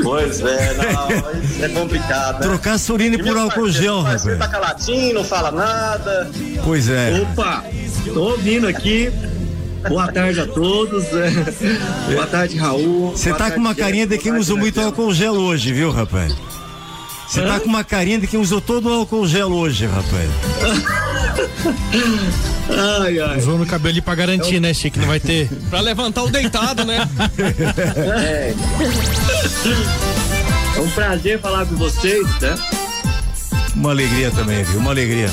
[0.00, 2.34] Pois é, não, isso é complicado.
[2.36, 2.40] Né?
[2.42, 4.38] Trocar sorine por álcool gel, Você rapaz.
[4.38, 6.30] tá caladinho, não fala nada.
[6.64, 7.20] Pois é.
[7.20, 7.64] Opa,
[8.14, 9.12] tô ouvindo aqui.
[9.88, 11.04] Boa tarde a todos.
[12.12, 13.10] Boa tarde, Raul.
[13.10, 16.34] Você tá com uma carinha de quem usou muito álcool gel hoje, viu, rapaz?
[17.28, 20.30] Você tá com uma carinha de quem usou todo o álcool gel hoje, rapaz.
[22.70, 23.38] Ai, ai.
[23.38, 24.98] Usou no cabelo ali pra garantir, né, Chico?
[24.98, 25.48] Não vai ter.
[25.68, 27.08] Pra levantar o deitado, né?
[27.96, 28.54] É.
[30.76, 32.54] É um prazer falar com vocês, né?
[33.74, 34.78] Uma alegria também, viu?
[34.78, 35.30] Uma alegria.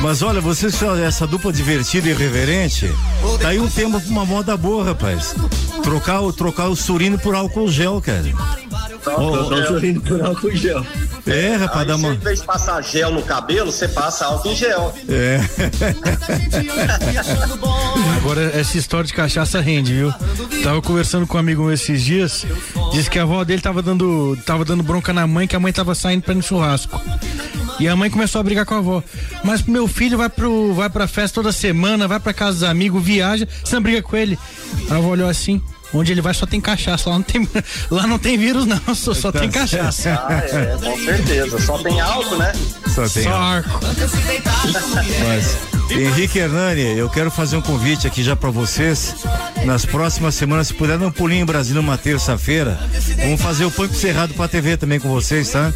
[0.00, 2.90] Mas olha, vocês só essa dupla divertida e irreverente,
[3.40, 5.34] tá aí um tema pra uma moda boa, rapaz.
[5.82, 8.24] Trocar o, trocar o surino por álcool gel, cara.
[9.06, 10.84] Ó, Tô sorrindo por álcool gel.
[11.26, 12.14] É, rapaz, dá você, uma.
[12.14, 14.94] em vez de passar gel no cabelo, você passa álcool em gel.
[15.08, 15.40] É.
[18.16, 20.14] Agora essa história de cachaça rende, viu?
[20.62, 22.46] Tava conversando com um amigo esses dias,
[22.92, 25.72] disse que a avó dele tava dando, tava dando bronca na mãe, que a mãe
[25.72, 27.00] tava saindo pra ir no churrasco.
[27.80, 29.02] E a mãe começou a brigar com a avó.
[29.44, 33.02] Mas meu filho vai pro vai pra festa toda semana, vai pra casa dos amigos,
[33.02, 34.38] viaja, você não briga com ele.
[34.90, 35.62] A avó olhou assim,
[35.94, 37.48] onde ele vai só tem cachaça, lá não tem,
[37.90, 40.10] lá não tem vírus não, só, só tem cachaça.
[40.28, 41.60] Ah, é, com certeza.
[41.60, 42.52] Só tem álcool, né?
[42.94, 43.42] Só tem Só álcool.
[43.44, 43.80] arco.
[45.28, 45.56] Mas,
[45.90, 49.14] Henrique Hernani, eu quero fazer um convite aqui já pra vocês.
[49.64, 52.78] Nas próximas semanas, se puder dar um pulinho em Brasília uma terça-feira,
[53.22, 55.72] vamos fazer o Punk Cerrado pra TV também com vocês, tá?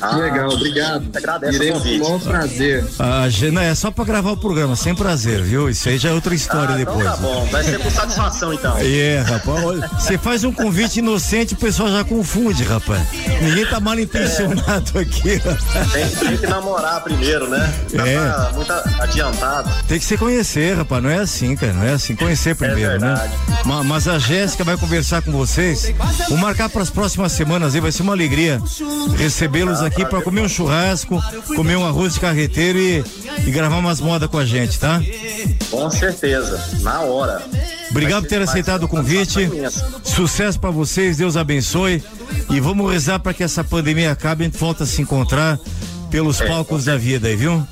[0.00, 1.04] Ah, legal, obrigado.
[1.16, 1.98] Agradece Irei o convite.
[2.02, 2.84] maior prazer.
[2.98, 5.68] Ah, não, é só pra gravar o programa, sem prazer, viu?
[5.70, 7.04] Isso aí já é outra história Ah, então depois.
[7.14, 8.76] tá bom, vai ser com satisfação então.
[8.96, 9.90] É, rapaz.
[10.02, 13.02] Você faz um convite inocente, o pessoal já confunde, rapaz.
[13.42, 15.40] Ninguém tá mal intencionado aqui.
[15.92, 17.72] Tem, tem que namorar primeiro, né?
[17.92, 18.18] Já É.
[18.30, 19.70] tá muito adiantado.
[19.88, 21.02] Tem que se conhecer, rapaz.
[21.02, 21.72] Não é assim, cara.
[21.72, 22.14] Não é assim.
[22.16, 23.14] Conhecer primeiro, né?
[23.14, 23.32] verdade.
[23.64, 25.92] Ma- Mas a Jéssica vai conversar com vocês.
[26.28, 27.80] Vou marcar para as próximas semanas aí.
[27.80, 28.60] Vai ser uma alegria
[29.16, 31.22] recebê-los aqui para comer um churrasco,
[31.54, 33.04] comer um arroz de carreteiro e,
[33.46, 35.00] e gravar umas modas com a gente, tá?
[35.70, 37.42] Com certeza, na hora.
[37.90, 39.48] Obrigado por ter aceitado o convite.
[40.02, 42.02] Sucesso para vocês, Deus abençoe.
[42.50, 45.58] E vamos rezar para que essa pandemia acabe e a gente volta a se encontrar
[46.10, 47.66] pelos É, palcos da vida aí, viu?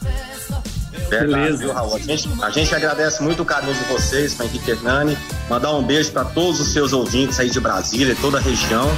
[1.20, 1.96] Verdade, viu, Raul?
[1.96, 5.16] A gente, a gente agradece muito o carinho de vocês, com Henrique Hernani.
[5.48, 8.90] Mandar um beijo para todos os seus ouvintes aí de Brasília e toda a região.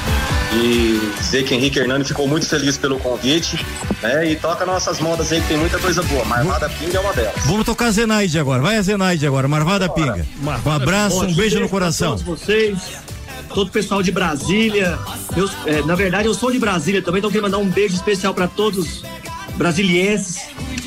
[0.54, 3.64] E dizer que Henrique Hernani ficou muito feliz pelo convite.
[4.02, 4.32] Né?
[4.32, 6.24] E toca nossas modas aí, que tem muita coisa boa.
[6.24, 7.44] Marmada Pinga é uma delas.
[7.44, 8.62] Vamos tocar a Zenaide agora.
[8.62, 10.26] Vai a Zenaide agora, Marvada Pinga.
[10.64, 12.16] Um abraço, um beijo no coração.
[12.16, 12.78] Todos vocês,
[13.52, 14.98] todo o pessoal de Brasília.
[15.36, 17.94] Eu, é, na verdade, eu sou de Brasília também, então eu queria mandar um beijo
[17.94, 19.02] especial para todos os
[19.56, 20.42] brasilienses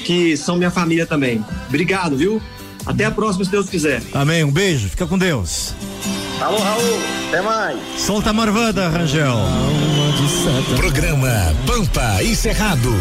[0.10, 1.46] que são minha família também.
[1.68, 2.42] Obrigado, viu?
[2.84, 4.02] Até a próxima, se Deus quiser.
[4.12, 4.44] Amém.
[4.44, 4.90] Um beijo.
[4.90, 5.76] Fica com Deus.
[6.42, 7.00] Alô, Raul.
[7.28, 7.78] Até mais.
[7.96, 9.38] Solta a Marvada, Rangel.
[10.76, 12.92] Programa Pampa e Cerrado.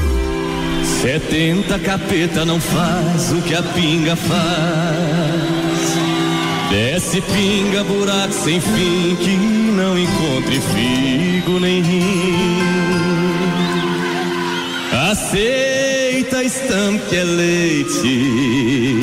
[1.00, 4.38] 70 capeta não faz o que a pinga faz.
[6.68, 9.34] Desce pinga, buraco sem fim que
[9.74, 12.97] não encontre figo nem rim.
[15.18, 19.00] Aceita estampa é leite.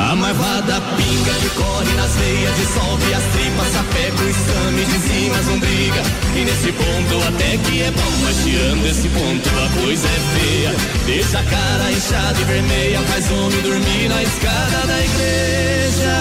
[0.00, 5.36] A marvada pinga que corre nas veias, dissolve as tripas, sapeca o exame de cima,
[5.46, 6.02] não briga.
[6.34, 10.74] E nesse ponto até que é bom, mas tirando esse ponto a coisa é feia.
[11.06, 16.16] Deixa a cara inchada e vermelha, faz homem dormir na escada da igreja.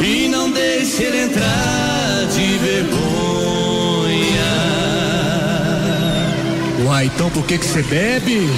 [0.00, 2.03] E não deixe ele entrar
[7.04, 8.48] Uai, então por que que você bebe?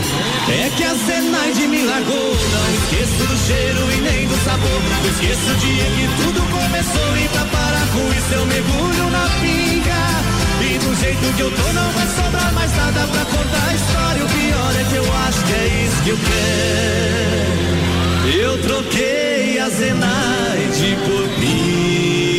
[0.49, 4.71] É que a Zenaide me largou, não esqueço do cheiro e nem do sabor.
[4.71, 9.29] Não esqueço o dia que tudo começou e pra parar com isso eu mergulho na
[9.41, 9.97] pinga.
[10.63, 14.25] E do jeito que eu tô não vai sobrar mais nada pra contar a história.
[14.25, 17.67] O pior é que eu acho que é isso que eu quero.
[18.45, 22.36] Eu troquei a Zenaide por pinga.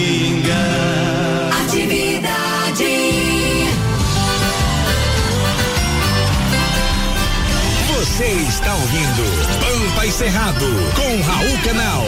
[8.18, 9.24] Você está ouvindo
[9.60, 10.66] Pampa e Cerrado
[10.96, 12.04] com Raul Canal.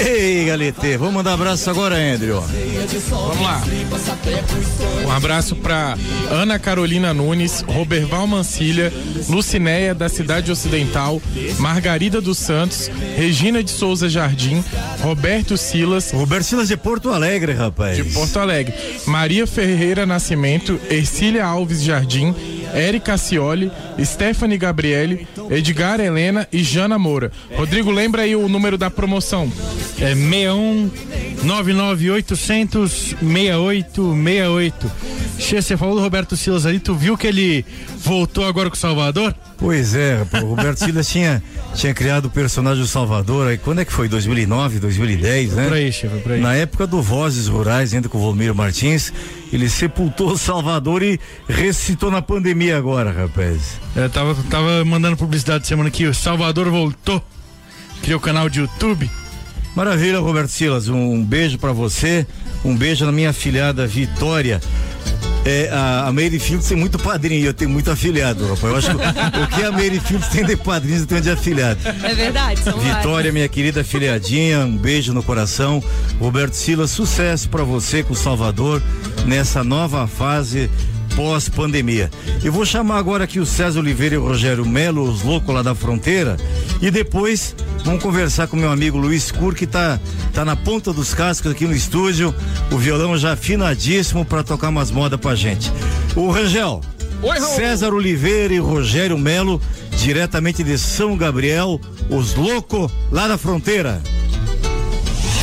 [0.00, 2.40] Ei, Galete, vamos mandar abraço agora, Andrew.
[2.40, 3.62] Vamos lá.
[5.04, 5.96] Um abraço para
[6.30, 8.92] Ana Carolina Nunes, Roberval Mancilha,
[9.28, 11.20] Lucinéia da Cidade Ocidental,
[11.58, 14.62] Margarida dos Santos, Regina de Souza Jardim,
[15.00, 16.12] Roberto Silas.
[16.12, 17.96] Roberto Silas de Porto Alegre, rapaz.
[17.96, 18.74] De Porto Alegre.
[19.06, 22.34] Maria Ferreira Nascimento, Ercília Alves Jardim,
[22.72, 27.32] Érica Cioli, Stephanie Gabriele, Edgar Helena e Jana Moura.
[27.56, 29.50] Rodrigo, lembra aí o número da promoção?
[30.00, 30.90] É 61
[31.42, 34.90] 99800 6868.
[35.38, 37.64] Che, você falou do Roberto Silas ali, tu viu que ele
[37.98, 39.34] voltou agora com o Salvador?
[39.56, 41.42] Pois é, o Roberto Silas tinha,
[41.74, 44.08] tinha criado o personagem do Salvador, aí quando é que foi?
[44.08, 45.64] 2009, 2010, né?
[45.64, 46.40] Por aí, chefe, por aí.
[46.40, 49.12] Na época do Vozes Rurais, ainda com o Volmir Martins,
[49.52, 53.80] ele sepultou o Salvador e ressuscitou na pandemia agora, rapaz.
[53.96, 57.22] É, tava, tava mandando publicidade semana que o Salvador voltou.
[58.02, 59.10] Criou o canal de YouTube.
[59.78, 60.88] Maravilha, Roberto Silas.
[60.88, 62.26] Um beijo pra você,
[62.64, 64.60] um beijo na minha afilhada Vitória.
[65.44, 68.64] É, a, a Mary Fields tem muito padrinho, eu tenho muito afiliado, rapaz.
[68.64, 71.78] Eu acho que o que a Mary Fields tem de padrinhos, eu tenho de afiliado.
[72.02, 75.80] É verdade, são Vitória, minha querida afiliadinha, um beijo no coração.
[76.18, 78.82] Roberto Silas, sucesso pra você com o Salvador
[79.26, 80.68] nessa nova fase
[81.18, 82.08] pós-pandemia.
[82.44, 85.62] Eu vou chamar agora aqui o César Oliveira e o Rogério Melo, os loucos lá
[85.62, 86.36] da fronteira,
[86.80, 89.98] e depois vamos conversar com meu amigo Luiz Cur, que tá,
[90.32, 92.32] tá na ponta dos cascos aqui no estúdio,
[92.70, 95.72] o violão já afinadíssimo para tocar umas modas pra gente.
[96.14, 96.80] O Rangel.
[97.20, 97.56] Oi, Raul.
[97.56, 99.60] César Oliveira e Rogério Melo,
[99.96, 104.00] diretamente de São Gabriel, os loucos lá da fronteira.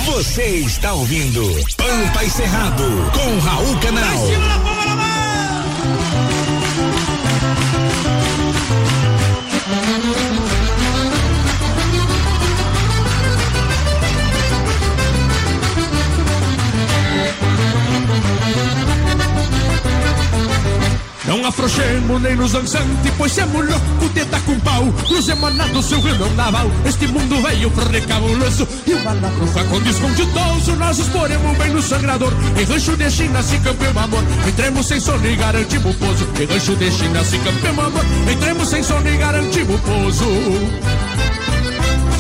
[0.05, 1.43] Você está ouvindo
[1.75, 4.64] Pampa e Cerrado com Raul Canal.
[21.51, 24.85] Temo nem nos dançantes, pois semos louco de dar com pau.
[25.09, 28.67] Nos emanados seu renão naval, este mundo veio precabuloso.
[28.85, 32.33] E o malandro facão descontidoso, nós os poremos bem no sangrador.
[32.59, 36.27] Em rancho de China se campeão amor, entremos sem sono e garantimos pouso.
[36.39, 40.25] Em rancho de China se campeão amor, entremos sem sono e garantimos pouso.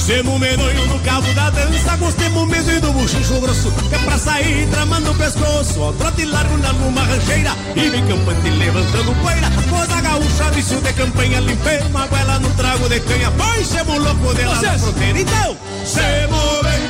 [0.05, 3.73] Semo medonho no cabo da dança, gostemos mesmo e do buchicho grosso.
[3.91, 7.55] É pra sair tramando o pescoço, ó, trote largo na numa rancheira.
[7.75, 9.49] E vem campante levantando poeira.
[9.67, 13.31] Coisa gaúcha, vício de campanha, limpei uma goela no trago de canha.
[13.31, 15.19] Pois semo louco de lá na fronteira.
[15.21, 16.81] Então, semo bem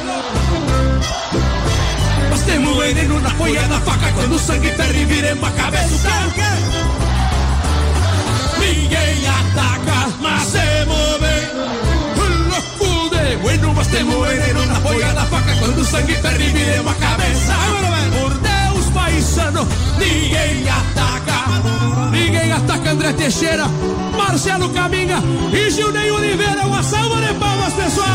[2.30, 6.10] Nós temos veneno na folha da faca, quando o sangue ferve viremos a cabeça.
[8.60, 11.45] Ninguém ataca, mas bem louco
[13.76, 17.54] mas temos veneno na folha da faca quando o sangue ferve viremos a cabeça.
[18.20, 19.68] Por Deus, paisano,
[19.98, 22.10] ninguém ataca.
[22.12, 23.66] Ninguém ataca André Teixeira,
[24.18, 25.22] Marcelo Caminha
[25.52, 26.66] e Gilney Oliveira.
[26.66, 28.06] Uma salva de palmas, pessoal!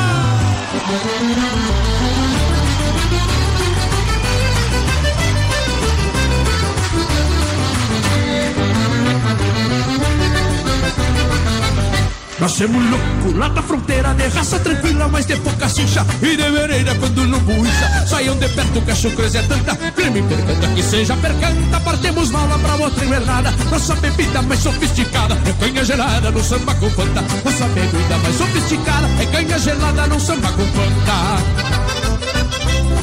[12.41, 16.07] Nós somos louco lá da fronteira, de raça tranquila, mas de pouca cincha.
[16.23, 18.07] E de vereira quando não bucha.
[18.07, 19.77] Saiam de perto que a chucreza é tanta.
[19.77, 21.81] Creme percanta que seja percanta.
[21.81, 23.53] Partemos mala pra outra invernada.
[23.71, 27.21] Nossa bebida mais sofisticada é canha gelada no samba com fanta.
[27.45, 31.71] Nossa bebida mais sofisticada é canha gelada no samba com fanta.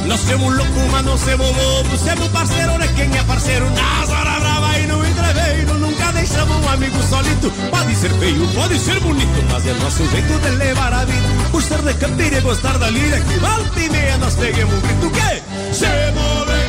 [0.08, 1.98] Nós somos louco, mas não somos bobo.
[1.98, 3.70] Somos parceiro de quem é parceiro.
[3.70, 5.87] Nas horas brava e no entreveiro.
[6.28, 7.52] Nunca deixamos um amigo solito.
[7.70, 11.28] Pode ser feio, pode ser bonito, mas é nosso jeito de levar a vida.
[11.52, 13.20] Por ser de campeira e gostar da lira.
[13.20, 15.10] Que volta e meia nós peguemos um grito.
[15.10, 15.74] Que?
[15.74, 16.68] Se bem.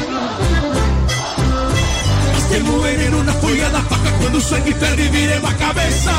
[2.33, 6.13] Nós temos veneno na folha da faca quando o sangue ferve viremos a cabeça.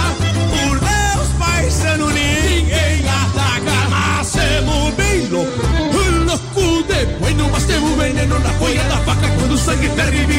[0.49, 3.89] Por Deus, paisano, ninguém ataca.
[3.89, 5.79] Mas semos bem louco
[6.29, 10.38] louco de bueno, mas temos veneno na folha da faca quando o sangue ferve viremos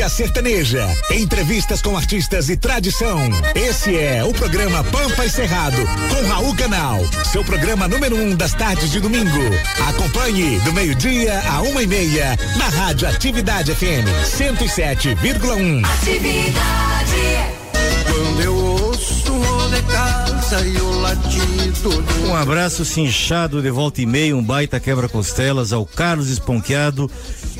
[0.00, 3.18] música sertaneja, entrevistas com artistas e tradição.
[3.54, 5.76] Esse é o programa Pampa e Cerrado,
[6.08, 9.28] com Raul Canal, seu programa número um das tardes de domingo.
[9.88, 15.84] Acompanhe do meio-dia a uma e meia na Rádio Atividade FM 107,1.
[15.84, 17.60] Atividade.
[18.06, 24.00] Quando eu ouço o de casa e o latido do Um abraço cinchado de volta
[24.00, 27.10] e meia, um baita quebra-costelas ao Carlos Esponqueado,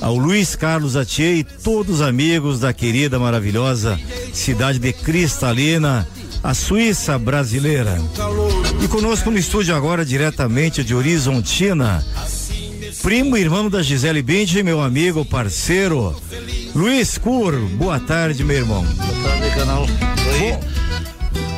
[0.00, 3.98] ao Luiz Carlos Atier e todos os amigos da querida, maravilhosa
[4.32, 6.06] cidade de Cristalina,
[6.42, 8.00] a Suíça brasileira.
[8.82, 12.04] E conosco no estúdio agora, diretamente de Horizontina,
[13.02, 16.14] primo e irmão da Gisele Bindi, meu amigo, parceiro,
[16.74, 17.58] Luiz Cur.
[17.74, 18.84] Boa tarde, meu irmão.
[18.84, 19.86] Boa tarde, canal.
[19.86, 20.60] Bom,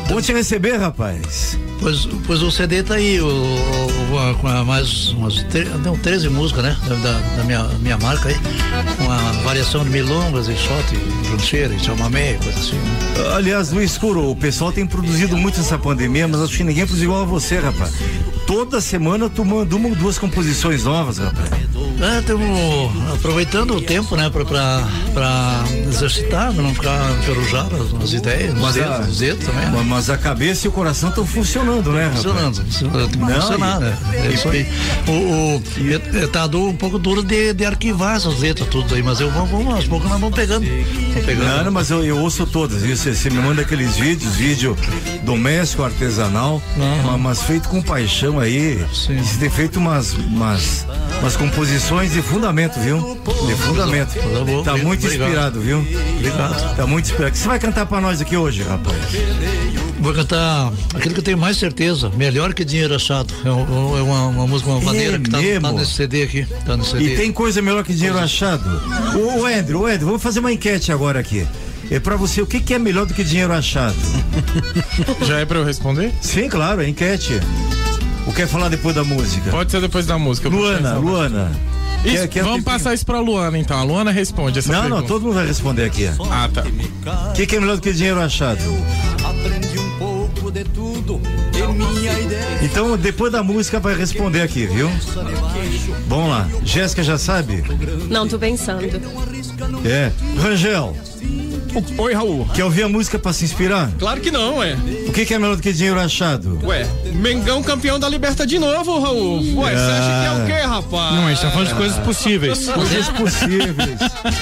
[0.09, 1.57] bom te receber, rapaz.
[1.83, 5.45] Pois, pois o CD tá aí, o, o- com a mais umas
[5.85, 6.77] não, 13 músicas, né?
[7.03, 8.37] Da, da minha, minha marca aí.
[9.01, 10.97] Uma variação de milongas e shot,
[11.31, 12.77] rancheira, chamamé, coisa assim.
[12.77, 13.35] né?
[13.35, 17.09] Aliás, Luiz Curo, o pessoal tem produzido muito nessa pandemia, mas acho que ninguém produziu
[17.11, 17.93] igual a você, rapaz.
[18.53, 21.49] Toda semana tu manda uma ou duas composições novas, rapaz.
[22.03, 28.03] É, estamos aproveitando o tempo, né, pra, pra, pra exercitar, pra não ficar enferrujado as,
[28.03, 29.65] as ideias, Mas os dedos, a- os dedos também.
[29.71, 29.85] né?
[29.87, 32.23] Mas- a cabeça e o coração estão funcionando, né, rapaz?
[32.25, 33.99] Funcionando, funcionando, Não, funcionar, né?
[34.25, 34.67] É isso aí.
[35.09, 39.31] O, o, tá um pouco duro de, de arquivar essas letras, tudo aí, mas eu
[39.31, 40.67] vou, vamos, aos poucos nós vamos pegando.
[40.67, 41.65] Vamos pegando.
[41.65, 42.95] Não, mas eu, eu ouço todas, viu?
[42.97, 44.77] Você me manda aqueles vídeos, vídeo
[45.25, 46.61] doméstico, artesanal,
[47.05, 48.75] ma- mas feito com paixão aí.
[48.93, 50.87] Você tem feito umas, umas,
[51.21, 53.19] umas composições de fundamento, viu?
[53.47, 54.15] De fundamento.
[54.65, 55.29] Tá muito obrigado.
[55.29, 55.79] inspirado, viu?
[55.79, 56.77] Obrigado.
[56.77, 57.29] Tá muito inspirado.
[57.29, 58.97] O que você vai cantar pra nós aqui hoje, rapaz?
[60.03, 63.33] Vou cantar aquilo que eu tenho mais certeza, melhor que dinheiro achado.
[63.45, 66.45] É, é uma, uma música, uma maneira que tá, tá nesse CD aqui.
[66.67, 67.15] Tá nesse CD.
[67.15, 68.65] E tem coisa melhor que dinheiro achado?
[69.15, 71.47] Ô, ô Andrew, ô Andrew, vamos fazer uma enquete agora aqui.
[71.89, 73.95] É pra você, o que, que é melhor do que dinheiro achado?
[75.25, 76.13] Já é pra eu responder?
[76.21, 77.39] Sim, claro, é enquete.
[78.27, 79.51] O quer falar depois da música?
[79.51, 80.49] Pode ser depois da música.
[80.49, 80.95] Luana.
[80.95, 81.53] Luana.
[82.05, 83.79] Isso, Quer- quer um vamos passar isso pra Luana então.
[83.79, 85.01] A Luana responde essa Não, pergunta.
[85.03, 86.07] não, todo mundo vai responder aqui.
[86.07, 86.65] Ah, tá.
[87.31, 88.61] O que, que é melhor do que dinheiro achado?
[90.53, 91.19] de tudo
[91.55, 91.63] e
[91.99, 92.59] minha ideia.
[92.63, 94.91] Então, depois da música, vai responder aqui, viu?
[96.07, 96.47] Vamos lá.
[96.63, 97.65] Jéssica já sabe?
[98.11, 98.85] Não, tô pensando.
[99.87, 100.13] É.
[100.39, 100.95] Rangel.
[101.99, 102.47] Oi, Raul.
[102.55, 103.91] Quer ouvir a música pra se inspirar?
[103.99, 104.75] Claro que não, é.
[105.07, 106.59] O que, que é melhor do que dinheiro achado?
[106.65, 109.39] Ué, Mengão campeão da Liberta de novo, Raul.
[109.61, 111.15] Ué, você acha que é o quê, rapaz?
[111.15, 112.69] Não, a gente tá falando de coisas possíveis.
[112.73, 113.99] Coisas possíveis.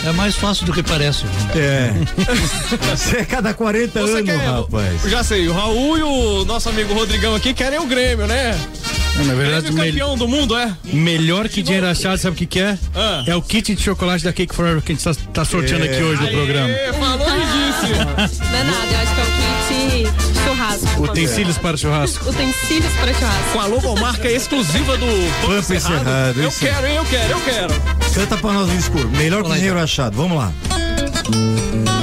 [0.06, 1.24] É mais fácil do que parece.
[1.54, 1.92] É.
[2.96, 5.02] Você é cada 40 Você anos, quer- rapaz.
[5.10, 8.58] Já sei, o Raul e o nosso amigo Rodrigão aqui querem o Grêmio, né?
[9.16, 10.72] Na verdade, Grêmio campeão do mundo, é?
[10.84, 12.78] Melhor que dinheiro achado, sabe o que, que é?
[12.94, 13.22] Ah.
[13.26, 16.02] É o kit de chocolate da Cake Forever que a gente tá, tá sorteando aqui
[16.02, 16.68] hoje no programa.
[16.68, 18.40] Aê, falou e disse.
[18.50, 21.02] Não é nada, eu acho que é o kit churrasco.
[21.02, 22.30] Utensílios para churrasco.
[22.30, 23.52] Utensílios para churrasco.
[23.52, 25.06] Com a logomarca exclusiva do
[25.42, 26.96] Pampa Pampa Cerrado, Eu quero, hein?
[26.96, 27.74] Eu quero, eu quero.
[28.14, 29.08] Canta pra nós no escuro.
[29.10, 30.16] Melhor que dinheiro achado.
[30.16, 30.52] Vamos lá.
[30.68, 31.99] Programa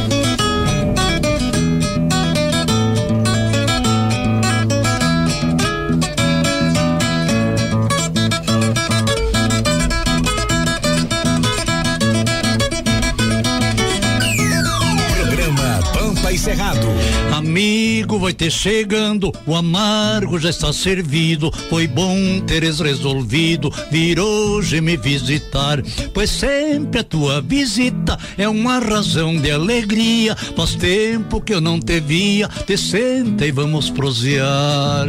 [17.48, 21.50] Amigo, vai ter chegando, o amargo já está servido.
[21.70, 25.82] Foi bom teres resolvido vir hoje me visitar,
[26.14, 30.36] pois sempre a tua visita é uma razão de alegria.
[30.36, 35.08] Faz tempo que eu não te via, te senta e vamos prosear.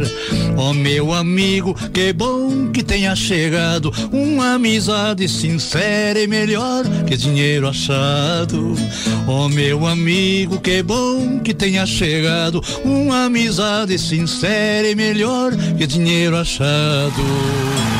[0.55, 7.67] Ó meu amigo, que bom que tenha chegado, uma amizade sincera e melhor que dinheiro
[7.67, 8.75] achado.
[9.27, 12.29] Ó meu amigo, que bom que tenha chegado
[12.85, 17.98] uma amizade sincera e melhor que dinheiro achado.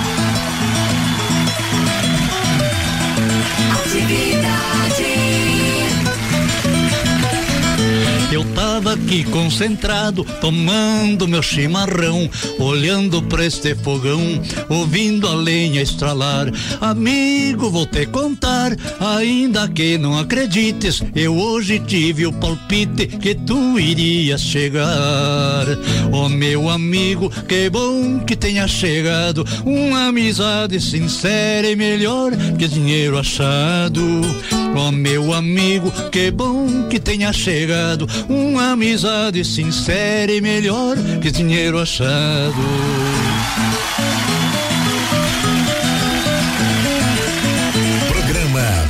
[8.80, 16.50] Eu tava aqui concentrado, tomando meu chimarrão, olhando pra este fogão, ouvindo a lenha estralar.
[16.80, 23.78] Amigo, vou te contar, ainda que não acredites, eu hoje tive o palpite que tu
[23.78, 25.66] irias chegar.
[26.14, 33.20] Ó meu amigo, que bom que tenha chegado, uma amizade sincera e melhor que dinheiro
[33.20, 34.02] achado.
[34.76, 41.80] Ó meu amigo, que bom que tenha chegado uma amizade sincera e melhor que dinheiro
[41.80, 42.56] achado.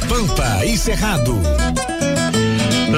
[0.07, 1.39] Pampa e Cerrado.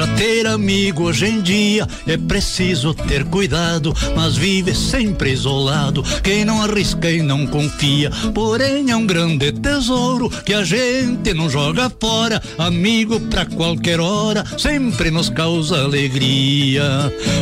[0.02, 6.02] Pra ter amigo hoje em dia é preciso ter cuidado, mas vive sempre isolado.
[6.24, 11.48] Quem não arrisca e não confia, porém é um grande tesouro que a gente não
[11.48, 12.42] joga fora.
[12.58, 16.82] Amigo pra qualquer hora, sempre nos causa alegria.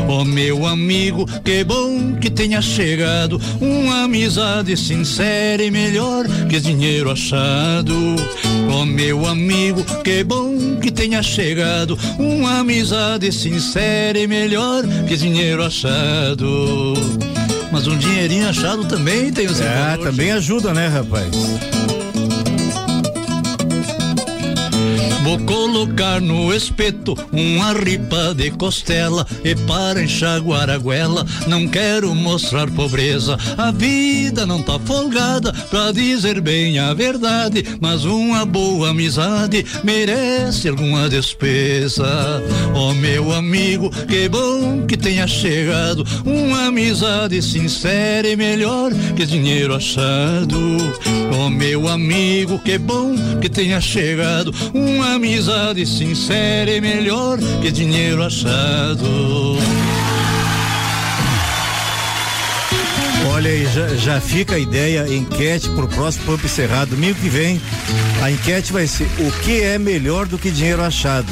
[0.07, 7.11] Ó meu amigo, que bom que tenha chegado uma amizade sincera e melhor que dinheiro
[7.11, 7.95] achado.
[8.71, 15.64] Ó meu amigo, que bom que tenha chegado uma amizade sincera e melhor que dinheiro
[15.64, 16.95] achado.
[17.73, 20.05] Mas um dinheirinho achado também tem o seu É, valor.
[20.07, 21.29] também ajuda, né, rapaz?
[25.31, 32.12] Vou colocar no espeto uma ripa de costela e para enxaguar a goela não quero
[32.16, 33.39] mostrar pobreza.
[33.57, 40.68] A vida não tá folgada pra dizer bem a verdade, mas uma boa amizade merece
[40.68, 42.43] alguma despesa.
[42.74, 49.76] Ó meu amigo, que bom que tenha chegado uma amizade sincera e melhor que dinheiro
[49.76, 50.59] achado.
[51.39, 58.25] Ó meu amigo, que bom que tenha chegado uma amizade sincera e melhor que dinheiro
[58.25, 59.59] achado.
[63.29, 66.91] Olha aí, já, já fica a ideia, enquete pro próximo Pampa Cerrado.
[66.91, 67.61] Domingo que vem,
[68.23, 71.29] a enquete vai ser o que é melhor do que dinheiro achado?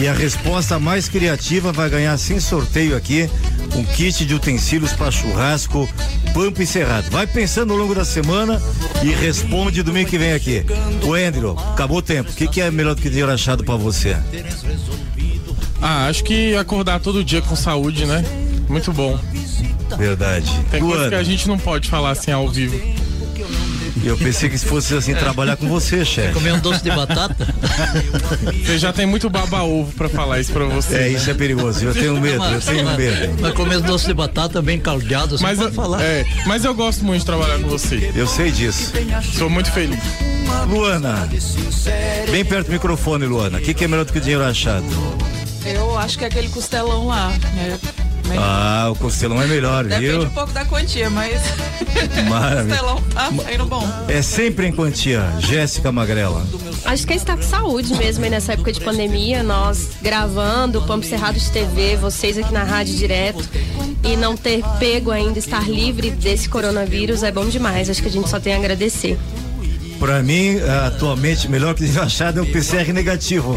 [0.00, 3.28] E a resposta mais criativa vai ganhar sem sorteio aqui
[3.76, 5.88] um kit de utensílios para churrasco
[6.34, 7.10] Pampa Cerrado.
[7.10, 8.60] Vai pensando ao longo da semana
[9.02, 10.64] e responde domingo que vem aqui.
[11.02, 12.30] O Andrew, acabou o tempo.
[12.30, 14.16] O que, que é melhor do que dinheiro achado para você?
[15.80, 18.24] Ah, acho que acordar todo dia com saúde, né?
[18.68, 19.18] Muito bom.
[19.96, 20.50] Verdade.
[20.70, 21.08] Tem coisa Luana.
[21.10, 22.80] que a gente não pode falar assim ao vivo.
[24.02, 26.32] Eu pensei que se fosse assim trabalhar com você, chefe.
[26.32, 27.46] Comer um doce de batata?
[28.64, 30.94] Você já tem muito baba-ovo pra falar isso pra você.
[30.94, 31.08] É, né?
[31.10, 31.84] isso é perigoso.
[31.84, 33.36] Eu tenho medo, eu tenho medo.
[33.42, 36.02] Vai comer doce de batata bem caldeado, você Mas, pode eu- falar.
[36.02, 38.10] é, mas eu gosto muito de trabalhar com você.
[38.14, 38.92] Eu sei disso.
[39.36, 39.98] Sou muito feliz.
[40.68, 41.28] Luana,
[42.30, 43.58] bem perto do microfone, Luana.
[43.58, 44.84] O que, que é melhor do que dinheiro achado?
[45.64, 47.28] Eu acho que é aquele costelão lá.
[47.54, 47.78] né?
[48.30, 48.44] Melhor.
[48.44, 50.22] Ah, o costelão é melhor, Depende viu?
[50.22, 51.40] um pouco da quantia, mas.
[52.28, 52.76] Maravilha.
[52.76, 53.86] Costelão tá saindo bom.
[54.08, 56.46] É sempre em quantia, Jéssica Magrela.
[56.84, 61.04] Acho que é estar com saúde mesmo aí nessa época de pandemia, nós gravando, Pampo
[61.04, 63.48] Cerrado de TV, vocês aqui na rádio direto,
[64.04, 67.90] e não ter pego ainda, estar livre desse coronavírus é bom demais.
[67.90, 69.18] Acho que a gente só tem a agradecer.
[70.00, 73.54] Pra mim, atualmente, melhor que achado é o PCR negativo.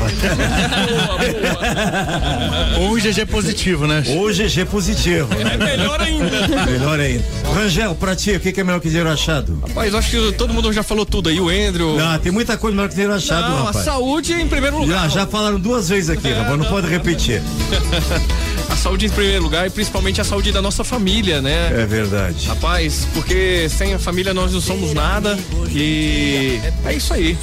[2.78, 4.04] Ou o GG positivo, né?
[4.10, 5.30] Ou o GG positivo.
[5.34, 6.66] É melhor ainda.
[6.66, 7.24] melhor ainda.
[7.56, 9.58] Rangel, pra ti, o que, que é melhor que dinheiro achado?
[9.66, 11.96] Rapaz, eu acho que todo mundo já falou tudo aí, o Andrew.
[11.96, 13.78] Não, tem muita coisa melhor que dinheiro achado, Não, rapaz.
[13.88, 15.10] a saúde em primeiro lugar.
[15.10, 17.42] Já, já falaram duas vezes aqui, É, rapaz, não pode repetir.
[17.42, 18.53] a
[18.84, 21.72] saúde em primeiro lugar e principalmente a saúde da nossa família, né?
[21.72, 22.48] É verdade.
[22.50, 25.40] Rapaz, porque sem a família nós não somos nada
[25.72, 27.38] e é isso aí,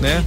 [0.00, 0.24] né?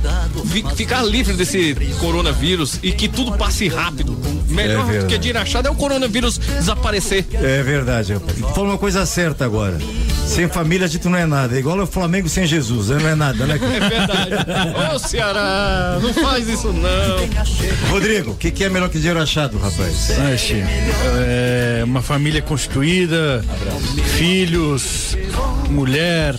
[0.77, 4.17] Ficar livre desse coronavírus e que tudo passe rápido.
[4.47, 7.25] Melhor É do que dinheiro achado é o coronavírus desaparecer.
[7.33, 8.37] É verdade, rapaz.
[8.55, 9.77] Fala uma coisa certa agora.
[10.25, 11.55] Sem família a gente não é nada.
[11.55, 12.99] É igual o Flamengo sem Jesus, né?
[13.01, 13.59] não é nada, né?
[13.73, 14.31] É verdade.
[14.95, 17.89] Ô Ceará, não faz isso não.
[17.89, 20.09] Rodrigo, o que, que é melhor que dinheiro achado, rapaz?
[20.61, 20.63] Oxe,
[21.25, 23.43] é uma família constituída,
[24.17, 25.17] filhos,
[25.69, 26.35] mulher.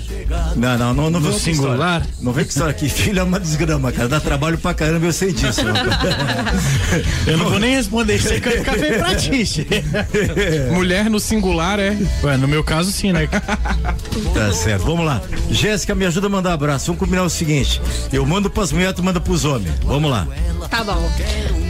[0.56, 2.00] Não, não, não, não No vem com singular.
[2.00, 2.06] história.
[2.20, 2.88] Não vem com história aqui.
[2.88, 4.08] Filho é uma desgrama, cara.
[4.08, 5.60] Dá trabalho pra caramba, eu sei disso.
[7.26, 9.66] Eu não vou nem responder isso aí que vai ficar feio pra ti.
[10.72, 11.96] Mulher no singular é.
[12.22, 13.26] Ué, no meu caso sim, né?
[13.26, 15.20] Tá certo, vamos lá.
[15.50, 16.86] Jéssica, me ajuda a mandar abraço.
[16.86, 17.80] Vamos combinar o seguinte:
[18.12, 19.74] eu mando pras mulheres, tu manda pros homens.
[19.84, 20.26] Vamos lá.
[20.70, 21.10] Tá bom.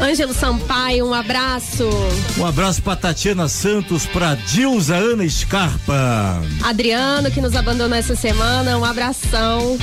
[0.01, 1.89] Ângelo Sampaio, um abraço.
[2.37, 6.43] Um abraço pra Tatiana Santos, pra Dilza Ana Scarpa.
[6.63, 9.79] Adriano, que nos abandonou essa semana, um abração.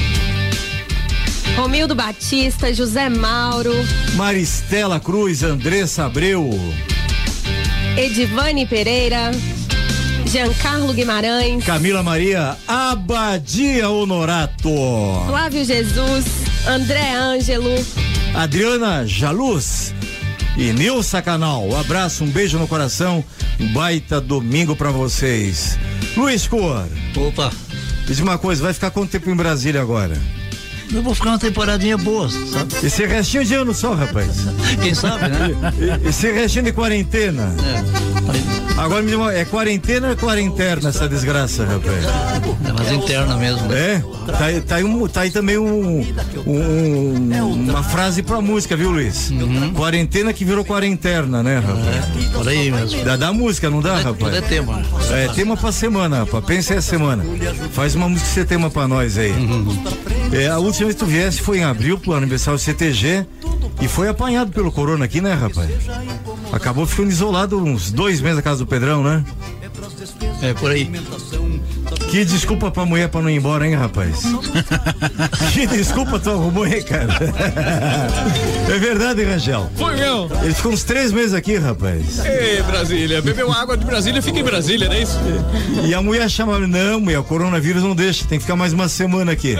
[1.55, 3.74] Romildo Batista, José Mauro,
[4.16, 6.49] Maristela Cruz, Andressa Abreu.
[7.97, 9.32] Edivane Pereira,
[10.26, 14.70] Giancarlo Guimarães, Camila Maria Abadia Honorato.
[15.28, 16.26] Flávio Jesus,
[16.68, 17.76] André Ângelo,
[18.34, 19.93] Adriana Jaluz
[20.58, 21.68] e Nilson Canal.
[21.68, 23.24] Um abraço, um beijo no coração.
[23.60, 25.78] Um baita domingo pra vocês.
[26.16, 26.88] Luiz Cor.
[27.16, 27.52] Opa.
[28.06, 30.18] Diz uma coisa, vai ficar quanto tempo em Brasília agora?
[30.93, 32.73] Eu vou ficar uma temporadinha boa, sabe?
[32.85, 34.27] Esse restinho de ano só, rapaz.
[34.81, 35.51] Quem sabe, né?
[36.05, 37.53] Esse restinho de quarentena.
[38.77, 42.03] Agora me diz uma, é quarentena ou é quarentena essa desgraça, rapaz?
[42.67, 43.67] É mais interna mesmo.
[43.67, 43.77] né?
[44.27, 44.31] É?
[44.31, 46.05] Tá, aí- tá aí, um, tá aí também um,
[46.47, 49.31] um- uma frase pra música, viu, Luiz?
[49.75, 52.31] Quarentena que virou quarentena, né, rapaz?
[52.33, 53.03] Por aí mesmo.
[53.03, 54.17] Dá, dá música, não dá, rapaz?
[54.17, 54.81] Tudo é tema.
[55.11, 56.43] É, tema pra semana, rapaz.
[56.45, 57.23] Pensa essa semana.
[57.73, 59.33] Faz uma música que você tema pra nós aí.
[60.33, 63.25] É, a última vez que viesse foi em abril pro aniversário do CTG
[63.82, 65.69] e foi apanhado pelo corona aqui, né, rapaz?
[66.51, 69.23] Acabou ficando isolado uns dois meses na casa do Pedrão, né?
[70.41, 70.89] É, por aí.
[72.12, 74.22] Que desculpa pra mulher pra não ir embora, hein, rapaz?
[75.53, 77.14] que desculpa tu arrumou, hein, cara?
[78.70, 79.72] é verdade, Rangel.
[79.76, 80.30] Foi meu.
[80.43, 82.20] Ele ficou uns três meses aqui, rapaz.
[82.26, 85.18] Ei, Brasília, bebeu água de Brasília, fica em Brasília, não é isso?
[85.86, 88.89] E a mulher chama, não, mulher, o coronavírus não deixa, tem que ficar mais uma
[88.89, 89.55] semana aqui.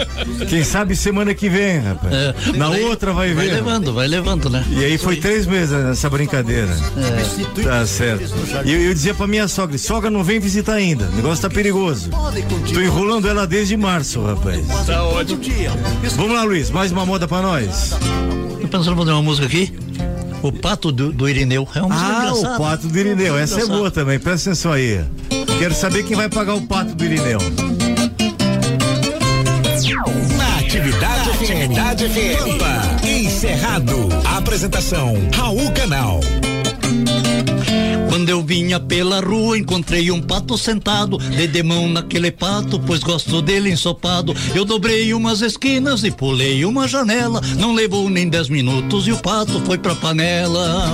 [0.48, 2.12] Quem sabe semana que vem, rapaz.
[2.14, 3.54] É, Na vai- outra vai Vai ver.
[3.54, 4.62] levando, vai levando, né?
[4.70, 6.68] E aí foi três meses nessa brincadeira.
[6.98, 7.62] É.
[7.62, 8.30] Tá certo.
[8.64, 11.48] E eu, eu dizia pra minha sogra, sogra não vem visitar ainda, o negócio tá
[11.48, 12.10] perigoso.
[12.72, 14.64] Tô enrolando ela desde março, rapaz.
[14.86, 15.40] Tá ótimo.
[16.16, 17.90] Vamos lá, Luiz, mais uma moda pra nós.
[18.60, 19.72] Tô pensando em fazer uma música aqui.
[20.42, 21.68] O Pato do, do Irineu.
[21.74, 22.54] É uma música Ah, engraçada.
[22.54, 25.00] o pato do Irineu, essa é boa também, presta atenção aí.
[25.58, 27.38] Quero saber quem vai pagar o pato do Irineu.
[30.36, 32.54] Na Atividade Atividade FM.
[32.56, 34.08] Opa, encerrado.
[34.36, 36.20] Apresentação, Raul Canal.
[38.08, 43.00] Quando eu vinha pela rua, encontrei um pato sentado, dei de mão naquele pato, pois
[43.00, 44.34] gosto dele ensopado.
[44.54, 49.18] Eu dobrei umas esquinas e pulei uma janela, não levou nem dez minutos e o
[49.18, 50.86] pato foi pra panela.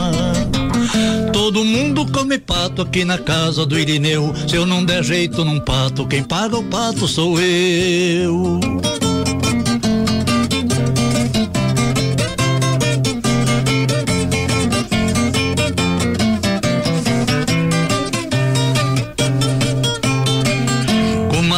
[1.33, 4.33] Todo mundo come pato aqui na casa do Irineu.
[4.47, 8.61] Se eu não der jeito num pato, quem paga o pato sou eu.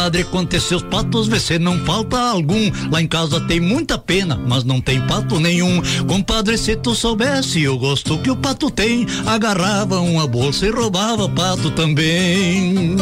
[0.01, 2.71] Comadre, conte seus patos, se não falta algum.
[2.91, 5.79] Lá em casa tem muita pena, mas não tem pato nenhum.
[6.07, 11.29] Compadre, se tu soubesse o gosto que o pato tem, agarrava uma bolsa e roubava
[11.29, 12.97] pato também.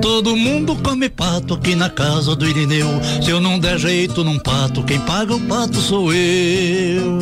[0.00, 3.00] Todo mundo come pato aqui na casa do Irineu.
[3.20, 7.18] Se eu não der jeito num pato, quem paga o pato sou eu.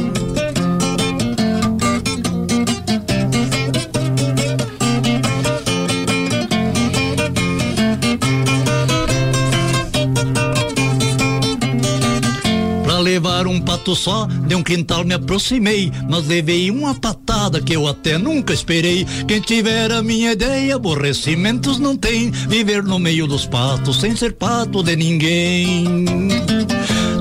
[13.85, 18.55] Pato só, de um quintal me aproximei, mas levei uma patada que eu até nunca
[18.55, 19.07] esperei.
[19.29, 22.31] Quem tiver a minha ideia, aborrecimentos não tem.
[22.31, 26.07] Viver no meio dos patos sem ser pato de ninguém.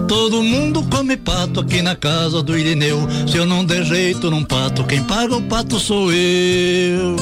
[0.07, 2.99] Todo mundo come pato aqui na casa do Irineu.
[3.27, 7.17] Se eu não der jeito num pato, quem paga o pato sou eu.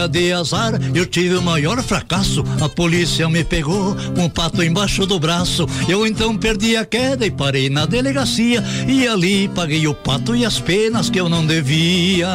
[0.00, 2.44] Dia de azar eu tive o maior fracasso.
[2.60, 5.66] A polícia me pegou com o pato embaixo do braço.
[5.88, 8.62] Eu então perdi a queda e parei na delegacia.
[8.86, 12.28] E ali paguei o pato e as penas que eu não devia.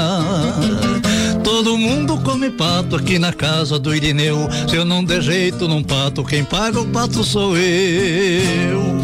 [1.43, 4.49] Todo mundo come pato aqui na casa do Irineu.
[4.67, 8.95] Se eu não der jeito num pato, quem paga o pato sou eu.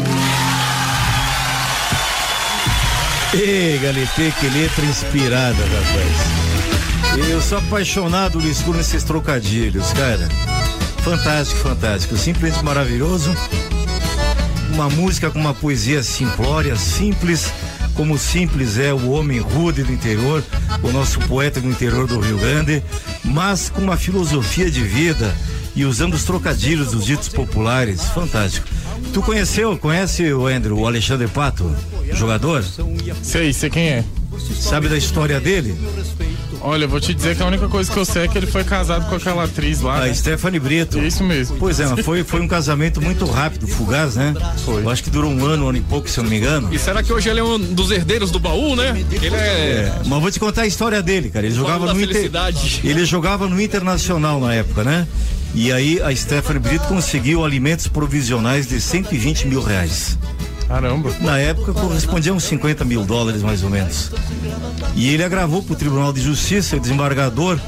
[3.34, 6.41] Ei, Galetê, que letra inspirada, rapaz.
[7.16, 10.28] Eu sou apaixonado, Luiz, por esses trocadilhos, cara.
[11.02, 12.16] Fantástico, fantástico.
[12.16, 13.34] Simplesmente maravilhoso.
[14.72, 17.52] Uma música com uma poesia simplória, simples,
[17.94, 20.42] como simples é o homem rude do interior,
[20.82, 22.82] o nosso poeta do interior do Rio Grande,
[23.22, 25.34] mas com uma filosofia de vida
[25.76, 28.06] e usando os trocadilhos dos ditos populares.
[28.08, 28.66] Fantástico.
[29.12, 31.70] Tu conheceu, conhece o Andrew, o Alexandre Pato,
[32.12, 32.64] jogador?
[33.22, 34.04] Sei, sei quem é.
[34.58, 35.76] Sabe da história dele?
[36.64, 38.46] Olha, eu vou te dizer que a única coisa que eu sei é que ele
[38.46, 40.02] foi casado com aquela atriz lá.
[40.02, 40.14] A né?
[40.14, 40.98] Stephanie Brito.
[40.98, 41.56] Isso mesmo.
[41.58, 44.32] Pois é, mas foi, foi um casamento muito rápido, fugaz, né?
[44.64, 44.82] Foi.
[44.82, 46.72] Eu acho que durou um ano, um ano e pouco, se eu não me engano.
[46.72, 49.04] E será que hoje ele é um dos herdeiros do baú, né?
[49.10, 49.38] Ele é.
[49.38, 51.46] É, mas vou te contar a história dele, cara.
[51.46, 52.30] Ele jogava no Inter...
[52.84, 55.06] Ele jogava no Internacional na época, né?
[55.54, 60.16] E aí a Stephanie Brito conseguiu alimentos provisionais de 120 mil reais.
[60.72, 61.14] Caramba.
[61.20, 64.10] Na época correspondia uns 50 mil dólares mais ou menos.
[64.94, 67.60] E ele agravou para o Tribunal de Justiça, o desembargador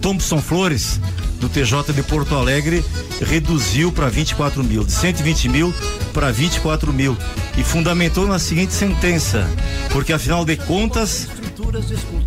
[0.00, 1.00] Thompson Flores,
[1.40, 2.84] do TJ de Porto Alegre,
[3.20, 5.74] reduziu para 24 mil, de 120 mil
[6.14, 7.16] para 24 mil.
[7.58, 9.44] E fundamentou na seguinte sentença:
[9.90, 11.26] porque afinal de contas,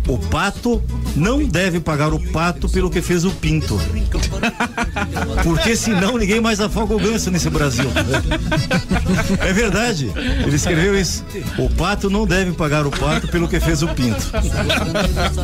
[0.08, 0.82] o pato
[1.14, 3.80] não deve pagar o pato pelo que fez o pinto.
[5.42, 7.90] Porque senão ninguém mais afoga o ganso nesse Brasil.
[9.40, 10.10] É verdade.
[10.44, 11.24] Ele escreveu isso.
[11.58, 14.24] O pato não deve pagar o pato pelo que fez o pinto.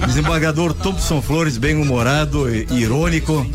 [0.06, 3.46] Desembargador Thompson Flores, bem humorado, e- irônico,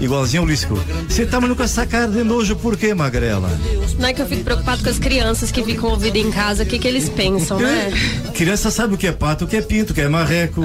[0.00, 0.82] igualzinho ao Luiz Cruz.
[1.08, 3.50] Você tá com essa cara de nojo por quê, Magrela?
[3.98, 6.66] Não é que eu fico preocupado com as crianças que ficam ouvindo em casa, o
[6.66, 7.90] que, que eles pensam, né?
[8.34, 10.60] Criança sabe o que é pato, o que é pinto, que é marreco.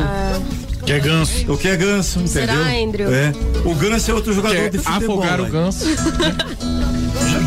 [0.85, 1.53] Que é ganso.
[1.53, 3.07] O que é ganso, Será, entendeu?
[3.07, 3.15] Andrew?
[3.15, 3.31] É.
[3.63, 5.23] O ganso é outro jogador Quer de futebol.
[5.23, 5.85] afogar o ganso.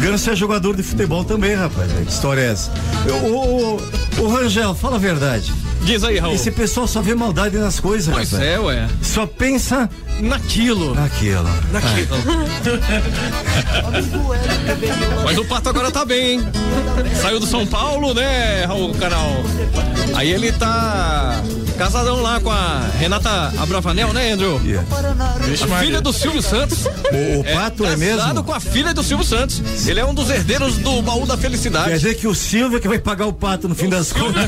[0.01, 1.91] Ganso é jogador de futebol também, rapaz.
[1.93, 2.70] Que história é essa?
[3.26, 3.78] O,
[4.18, 5.53] o, o Rangel, fala a verdade.
[5.82, 6.35] Diz aí, Raul.
[6.35, 8.49] Esse pessoal só vê maldade nas coisas, Pois rapaz.
[8.51, 8.87] é, ué.
[9.03, 9.89] Só pensa
[10.20, 10.95] Naquilo.
[10.95, 11.49] naquilo.
[11.72, 12.16] Naquilo.
[15.24, 16.41] Mas o Pato agora tá bem, hein?
[17.20, 19.30] Saiu do São Paulo, né, Raul Canal?
[20.14, 21.43] Aí ele tá
[21.77, 24.59] casadão lá com a Renata Abravanel, né, Andrew?
[24.59, 26.87] Vixe, A filha do Silvio Santos.
[26.87, 28.18] O, o Pato é, mesmo?
[28.18, 29.61] Casado com a filha do Silvio Santos.
[29.87, 31.93] Ele é um dos herdeiros do baú da Quer felicidade.
[31.95, 34.45] dizer que o Silvio é que vai pagar o pato no fim das contas.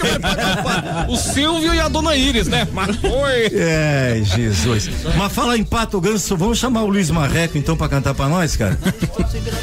[1.09, 2.67] O Silvio e a dona Iris, né?
[2.73, 3.47] Mas foi.
[3.53, 4.89] É, Jesus.
[5.17, 8.57] Mas fala em pato ganso, vamos chamar o Luiz Marreco então pra cantar pra nós,
[8.57, 8.79] cara?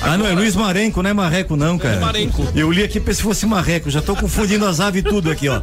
[0.01, 1.99] Ah, não, é Luiz Marenco, não é Marreco não, cara.
[1.99, 2.45] Marenco.
[2.55, 5.61] Eu li aqui pra se fosse Marreco, já tô confundindo as aves tudo aqui, ó.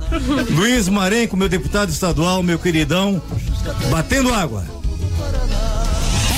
[0.50, 3.20] Luiz Marenco, meu deputado estadual, meu queridão,
[3.90, 4.64] batendo água.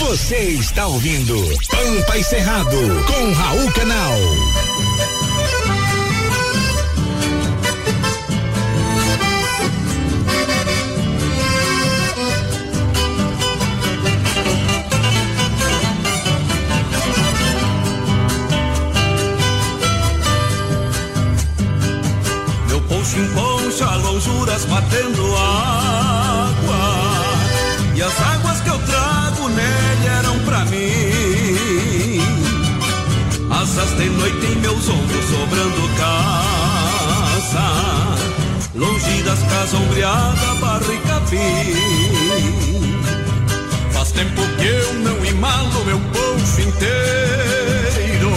[0.01, 1.37] Você está ouvindo
[1.71, 2.77] Pampa e Cerrado
[3.07, 4.19] com Raul Canal.
[22.69, 23.19] Meu poncho
[23.73, 26.83] em poncha, lonjuras batendo água.
[27.95, 32.21] E as águas que eu trago nele eram pra mim.
[33.51, 37.63] Asas de noite em meus ombros, sobrando casa.
[38.75, 41.75] Longe das casas ombreada, barra e capim.
[43.93, 48.33] Faz tempo que eu não imalo meu poncho inteiro.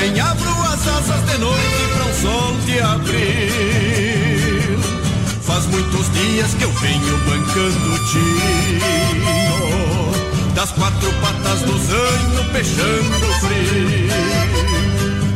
[0.00, 3.93] Nem abro as asas de noite para um sol de abril
[5.74, 8.44] muitos dias que eu venho bancando tiro
[10.54, 14.08] Das quatro patas do zanho peixando frio.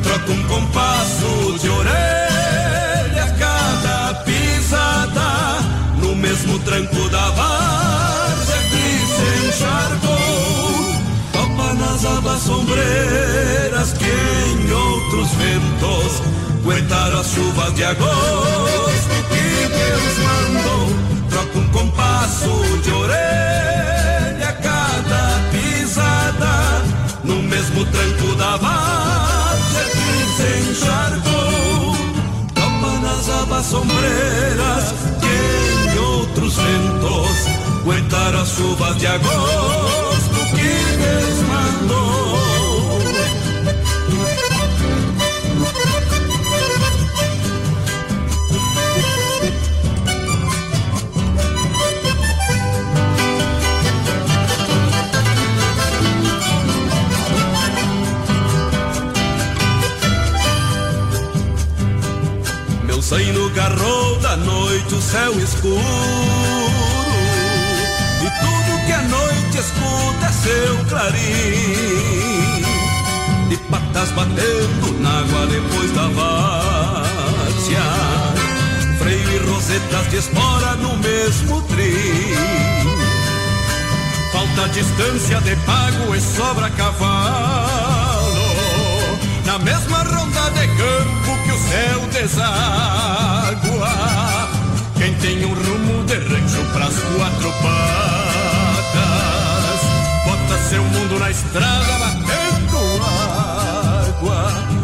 [0.05, 5.59] Troco um compasso de orelha a cada pisada.
[6.01, 11.03] No mesmo tranco da várzea que se encharcou.
[11.32, 16.22] Topa nas abas sombreiras que em outros ventos
[16.69, 21.31] aguentar as chuvas de agosto que Deus mandou.
[21.31, 26.83] Troca um compasso de orelha a cada pisada,
[27.25, 31.97] no mesmo tranco da várzea que se encharcou.
[32.55, 37.49] Topa nas abas sombreras que em outros ventos
[37.81, 42.28] aguentar as chuvas de agosto que Deus mandou.
[63.09, 65.81] Meu zaino garrou da noite o céu escuro.
[68.21, 72.65] E tudo que a noite escuta é seu clarim.
[73.49, 77.81] De patas batendo na água depois da várzea.
[78.99, 82.35] Freio e rosetas de espora no mesmo trim.
[84.33, 87.98] Falta distância de pago e sobra cavalo
[89.69, 93.93] mesma ronda de campo que o céu deságua.
[94.97, 98.91] Quem tem um rumo de rancho pras quatro patas,
[100.25, 102.79] bota seu mundo na estrada batendo
[104.09, 104.41] água.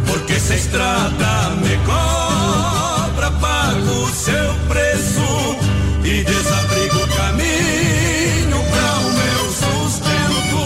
[0.06, 5.56] Porque se a estrada me cobra, pago seu preço
[6.04, 10.60] e desabrigo o caminho para o meu sustento.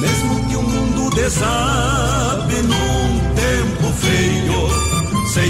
[0.00, 2.02] Mesmo que o mundo desabe
[2.52, 3.11] feio,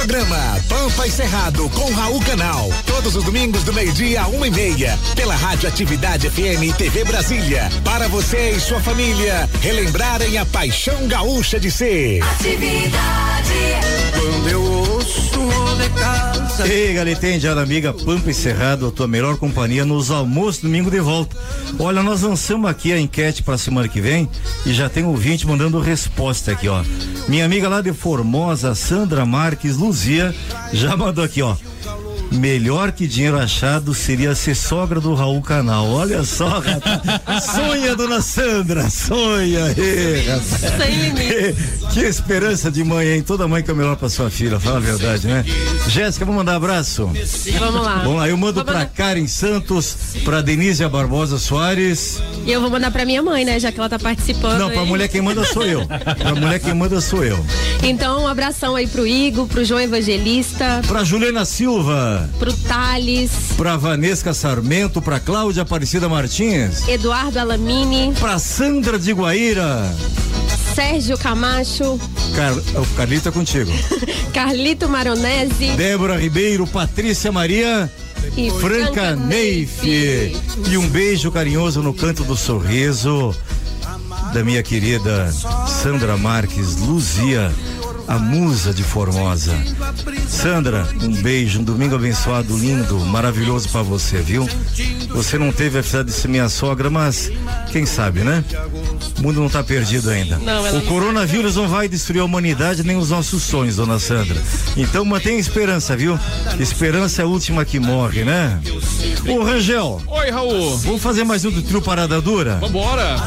[0.00, 2.70] Programa Pampa e Cerrado com Raul Canal.
[2.86, 4.98] Todos os domingos do meio-dia a uma e meia.
[5.14, 7.68] Pela Rádio Atividade FM e TV Brasília.
[7.84, 12.20] Para você e sua família relembrarem a paixão gaúcha de ser.
[14.18, 14.79] Quando eu
[16.60, 16.72] casa.
[16.72, 21.00] Ei, galera, indiada amiga Pampa e Cerrado, a tua melhor companhia nos almoços domingo de
[21.00, 21.36] volta.
[21.78, 24.28] Olha, nós lançamos aqui a enquete para semana que vem
[24.66, 26.82] e já tem ouvinte mandando resposta aqui, ó.
[27.28, 30.34] Minha amiga lá de Formosa, Sandra Marques Luzia,
[30.72, 31.56] já mandou aqui, ó.
[32.32, 35.88] Melhor que dinheiro achado seria ser sogra do Raul Canal.
[35.90, 37.44] Olha só, rapaz.
[37.44, 39.66] sonha, dona Sandra, sonha.
[40.88, 41.56] Limite.
[41.92, 43.22] Que esperança de mãe, hein?
[43.22, 45.44] Toda mãe que é melhor pra sua filha, fala a verdade, né?
[45.88, 47.10] Jéssica, vamos mandar abraço?
[47.58, 47.96] Vamos lá.
[48.04, 52.22] Vamos lá, eu mando Vou pra mandar- Karen Santos, pra Denise Barbosa Soares.
[52.46, 53.58] E eu vou mandar pra minha mãe, né?
[53.58, 54.58] Já que ela tá participando.
[54.58, 54.86] Não, pra aí.
[54.88, 55.84] mulher quem manda sou eu.
[55.86, 57.44] Pra mulher quem manda sou eu.
[57.82, 63.76] Então, um abração aí pro Igor, pro João Evangelista, Pra Juliana Silva, pro Thales, pra
[63.76, 69.90] Vanesca Sarmento, pra Cláudia Aparecida Martins, Eduardo Alamini, pra Sandra de Guaíra.
[70.74, 71.98] Sérgio Camacho,
[72.34, 72.52] Car...
[72.80, 73.70] O Carlito é contigo.
[74.32, 77.90] Carlito Maronese Débora Ribeiro, Patrícia Maria.
[78.36, 79.84] e Franca Neif.
[79.84, 83.34] E um beijo carinhoso no canto do sorriso
[84.32, 85.32] da minha querida
[85.82, 87.52] Sandra Marques Luzia,
[88.10, 89.56] a musa de Formosa.
[90.26, 94.48] Sandra, um beijo, um domingo abençoado, lindo, maravilhoso pra você, viu?
[95.10, 97.30] Você não teve a felicidade de ser minha sogra, mas
[97.70, 98.44] quem sabe, né?
[99.16, 100.38] O mundo não tá perdido ainda.
[100.38, 104.42] Não, o não coronavírus não vai destruir a humanidade nem os nossos sonhos, dona Sandra.
[104.76, 106.18] Então mantenha esperança, viu?
[106.58, 108.60] Esperança é a última que morre, né?
[109.28, 110.02] Ô Rangel.
[110.08, 110.78] Oi, Raul.
[110.78, 112.56] Vamos fazer mais um do trio Parada Dura?
[112.56, 113.24] Vambora.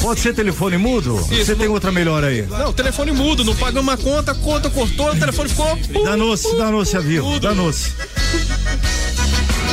[0.00, 1.14] Pode ser telefone mudo?
[1.16, 2.42] Você tem outra melhor aí?
[2.42, 5.78] Não, telefone mudo, não pagamos uma conta, a conta cortou, o telefone ficou.
[6.04, 7.00] Danou-se, danou-se a
[7.40, 7.92] danou-se.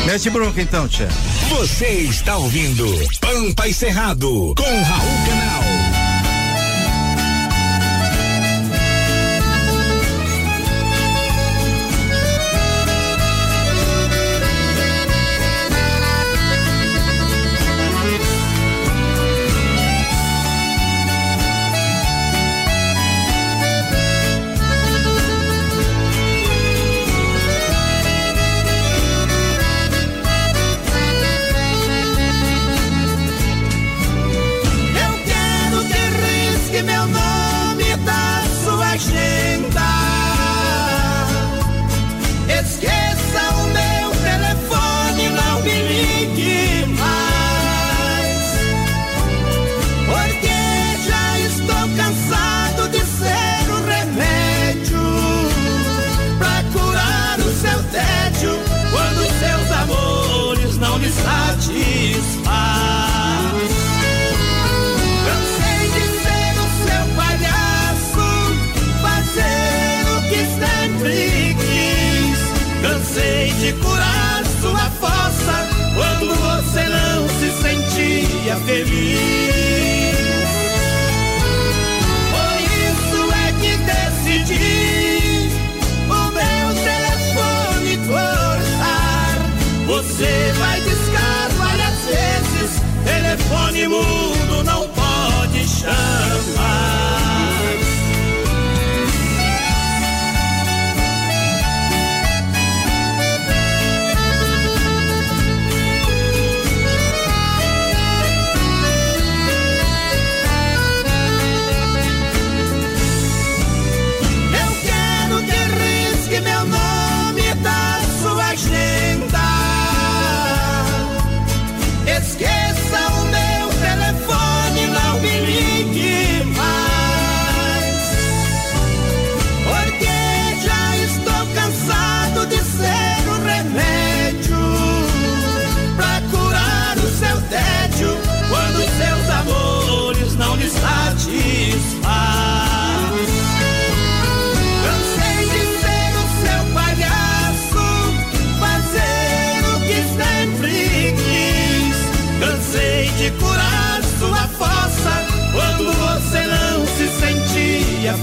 [0.05, 1.09] Mete bronca então, tia.
[1.49, 2.85] Você está ouvindo
[3.19, 5.76] Pampa e Cerrado com Raul Canal.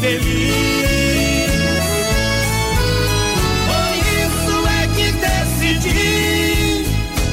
[0.04, 1.48] feliz.
[3.70, 6.84] Por isso é que decidi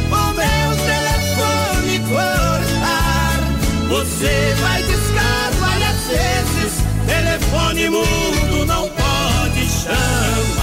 [0.09, 3.39] o meu telefone cortar.
[3.89, 6.71] Você vai discar várias vezes,
[7.05, 10.57] telefone mudo não pode chamar.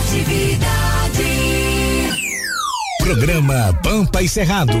[0.00, 0.70] Atividade.
[3.02, 4.78] Programa Pampa e Cerrado.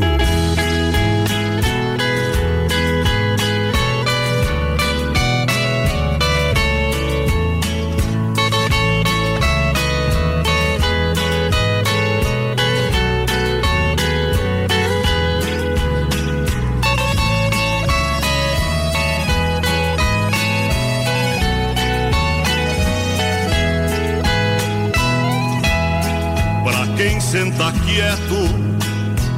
[27.30, 28.42] Senta quieto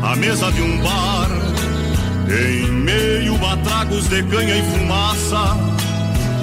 [0.02, 1.28] à mesa de um bar,
[2.26, 5.54] em meio a tragos de canha e fumaça,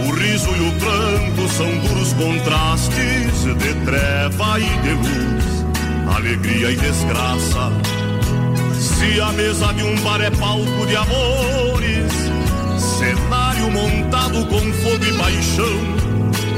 [0.06, 5.66] o riso e o pranto são duros contrastes de treva e de luz,
[6.16, 7.72] alegria e desgraça.
[8.80, 12.14] Se a mesa de um bar é palco de amores,
[12.78, 15.80] cenário montado com fogo e paixão,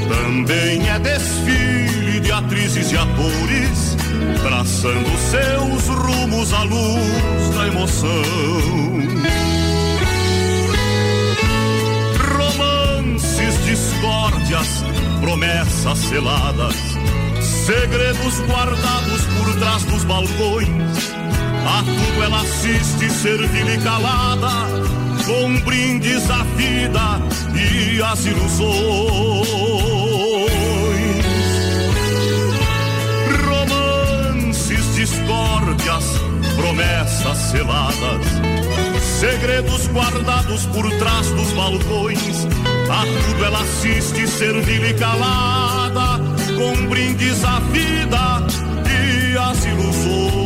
[0.06, 4.01] também é desfile de atrizes e atores,
[4.42, 8.22] traçando seus rumos à luz da emoção.
[12.36, 14.84] Romances, discórdias,
[15.20, 16.74] promessas seladas,
[17.40, 20.68] segredos guardados por trás dos balcões.
[21.64, 24.50] A tudo ela assiste, servil e calada,
[25.24, 27.20] com brindes à vida
[27.54, 30.01] e às ilusões.
[35.12, 36.04] Discórdias,
[36.56, 38.26] promessas seladas,
[39.20, 42.46] segredos guardados por trás dos balcões.
[42.90, 46.18] A tudo ela assiste, servil e calada,
[46.56, 48.46] com brindes à vida
[48.88, 50.41] e às ilusões.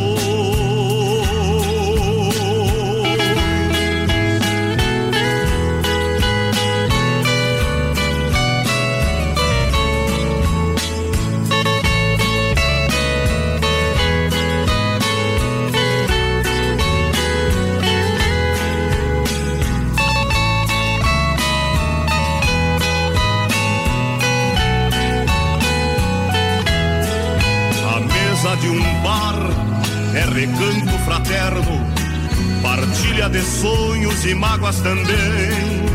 [33.27, 35.85] Partilha de sonhos e mágoas também.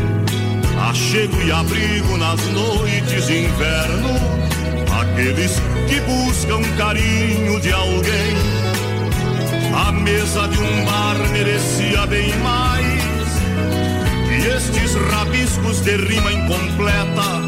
[0.89, 4.09] Achego e abrigo nas noites de inverno,
[5.01, 8.33] aqueles que buscam carinho de alguém.
[9.75, 13.03] A mesa de um bar merecia bem mais
[14.27, 17.39] que estes rabiscos de rima incompleta,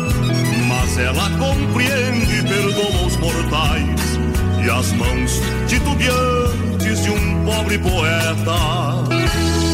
[0.68, 4.20] mas ela compreende e perdoa os mortais
[4.64, 9.65] e as mãos titubeantes de um pobre poeta.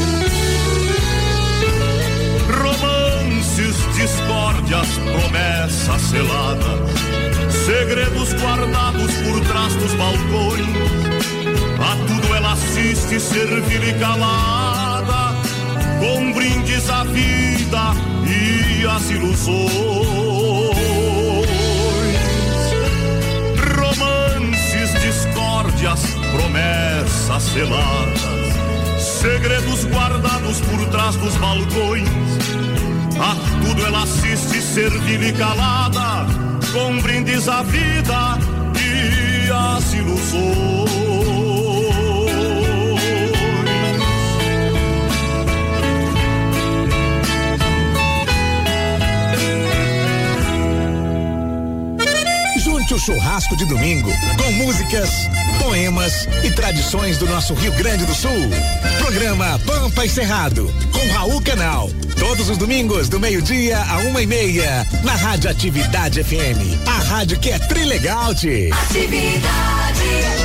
[3.61, 6.89] Discórdias, promessas seladas,
[7.65, 10.65] segredos guardados por trás dos balcões.
[11.79, 15.35] A tudo ela assiste, servil e calada,
[15.99, 17.93] com brindes à vida
[18.25, 19.69] e às ilusões.
[23.77, 26.01] Romances, discórdias,
[26.31, 32.70] promessas seladas, segredos guardados por trás dos balcões.
[33.21, 36.25] A tudo ela assiste, servil e calada,
[36.73, 38.39] com brindes à vida
[38.75, 40.91] e às ilusões.
[52.91, 55.09] O churrasco de domingo com músicas,
[55.63, 58.29] poemas e tradições do nosso Rio Grande do Sul.
[58.97, 61.89] Programa Pampa e Cerrado com Raul Canal.
[62.21, 66.77] Todos os domingos do meio-dia a uma e meia na Rádio Atividade FM.
[66.87, 68.69] A rádio que é trilegal, tchê.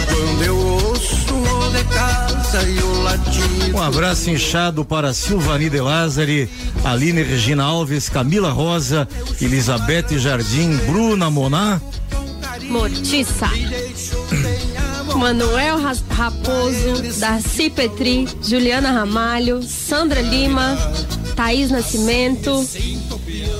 [0.08, 3.76] Quando eu ouço o de casa e o latido.
[3.76, 6.48] Um abraço inchado para Silvani de Lázari,
[6.82, 9.06] Aline Regina Alves, Camila Rosa,
[9.40, 11.78] Elizabeth Jardim, Bruna Moná.
[12.70, 13.50] Mortiça.
[15.14, 20.76] Manuel Ra- Raposo, Darcy Petri, Juliana Ramalho, Sandra Lima,
[21.36, 22.66] Thaís Nascimento,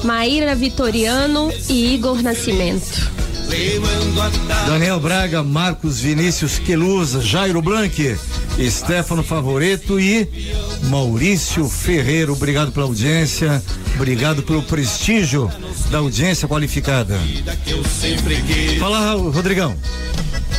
[0.03, 3.13] Maíra Vitoriano e Igor Nascimento.
[4.67, 8.17] Daniel Braga, Marcos Vinícius Queluza, Jairo Blanque,
[8.69, 10.27] Stefano Favoreto e
[10.85, 12.33] Maurício Ferreira.
[12.33, 13.63] Obrigado pela audiência,
[13.95, 15.51] obrigado pelo prestígio
[15.91, 17.21] da audiência qualificada.
[18.81, 19.77] Fala, Rodrigão.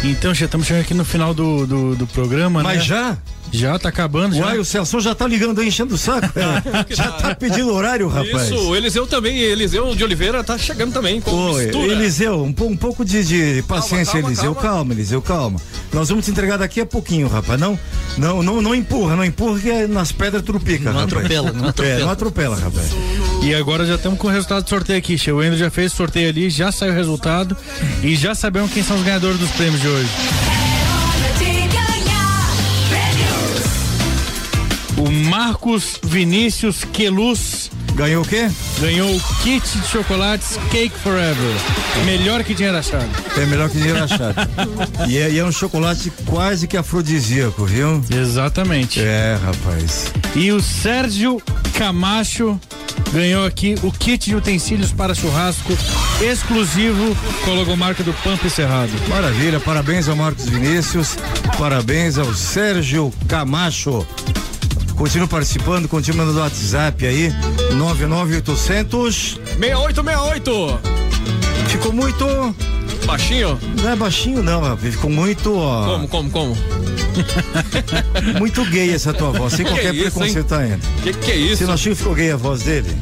[0.04, 2.84] Então, já estamos chegando aqui no final do, do, do programa, Mas né?
[2.84, 3.18] já?
[3.52, 4.46] Já tá acabando, já.
[4.46, 6.28] Uai, o Celso já tá ligando aí, enchendo o saco.
[6.38, 8.44] É, já tá pedindo horário, rapaz.
[8.50, 11.92] Isso, o Eliseu também, Eliseu de Oliveira tá chegando também com Oi, mistura.
[11.92, 14.56] Eliseu, um, um pouco de, de paciência, calma, Eliseu.
[14.56, 14.68] calma.
[14.78, 14.94] Calma.
[14.94, 15.62] Eliseu, calma.
[15.94, 17.60] Nós vamos te entregar daqui a pouquinho, rapaz.
[17.60, 17.80] Não,
[18.18, 21.14] não, não, não empurra, não empurra que é nas pedras trupica, Não rapaz.
[21.14, 22.00] atropela, não atropela.
[22.00, 22.90] É, não atropela, rapaz.
[23.44, 25.18] E agora já estamos com o resultado do sorteio aqui.
[25.18, 25.32] Che.
[25.32, 27.56] O Endo já fez o sorteio ali, já saiu o resultado
[28.04, 30.10] e já sabemos quem são os ganhadores dos prêmios de hoje.
[35.38, 38.50] Marcos Vinícius Queluz ganhou o quê?
[38.80, 41.56] Ganhou o kit de chocolates Cake Forever.
[42.06, 43.08] Melhor que dinheiro achado.
[43.40, 44.36] É melhor que dinheiro achado.
[45.08, 48.04] e, é, e é um chocolate quase que afrodisíaco, viu?
[48.10, 49.00] Exatamente.
[49.00, 50.12] É, rapaz.
[50.36, 51.40] E o Sérgio
[51.78, 52.60] Camacho
[53.14, 55.72] ganhou aqui o kit de utensílios para churrasco
[56.20, 57.16] exclusivo
[57.46, 58.92] com a logomarca do Pampa Cerrado.
[59.08, 61.16] Maravilha, parabéns ao Marcos Vinícius,
[61.60, 64.04] parabéns ao Sérgio Camacho.
[64.98, 67.32] Continua participando, continua mandando WhatsApp aí,
[67.76, 70.80] 99800 6868.
[71.70, 72.26] Ficou muito.
[73.06, 73.60] Baixinho?
[73.82, 74.96] Não é baixinho, não, rapaz.
[74.96, 75.56] Ficou muito.
[75.56, 76.58] Ó, Como, como, como?
[78.40, 80.80] muito gay essa tua voz, sem Que qualquer isso, preconceito ainda.
[81.04, 81.58] Que que é isso?
[81.58, 82.98] Você não achou que ficou gay a voz dele?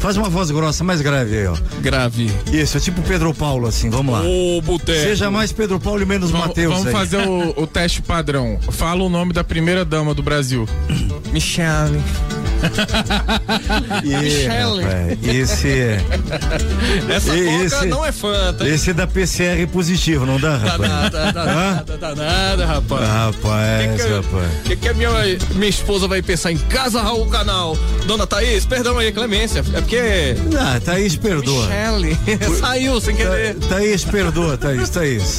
[0.00, 1.54] Faz uma voz grossa, mais grave aí, ó.
[1.80, 2.30] Grave.
[2.50, 4.22] Isso, é tipo Pedro Paulo, assim, vamos lá.
[4.22, 4.98] Ô, boteco.
[4.98, 6.72] Seja mais Pedro Paulo e menos Matheus.
[6.72, 6.92] vamos aí.
[6.92, 8.58] fazer o, o teste padrão.
[8.70, 10.66] Fala o nome da primeira dama do Brasil.
[11.32, 12.00] Michelle.
[14.04, 15.40] Michele.
[15.40, 15.96] esse.
[17.08, 18.64] Essa esse, não é fanta.
[18.66, 18.74] hein?
[18.74, 20.90] Esse é da PCR positivo, não dá, Dá rapaz?
[20.90, 21.74] nada, dá Hã?
[21.74, 23.08] nada, dá nada, rapaz.
[23.08, 24.50] Rapaz, que, que, rapaz.
[24.64, 25.10] que, que a minha,
[25.54, 27.76] minha esposa vai pensar em casa, Raul Canal?
[28.06, 29.60] Dona Thaís, perdão aí, Clemência.
[29.60, 30.34] É porque.
[30.58, 31.66] Ah, Thaís, perdoa.
[31.66, 32.18] Michele.
[32.60, 33.54] Saiu sem querer.
[33.54, 35.38] Tha- Thaís, perdoa, Thaís, Thaís.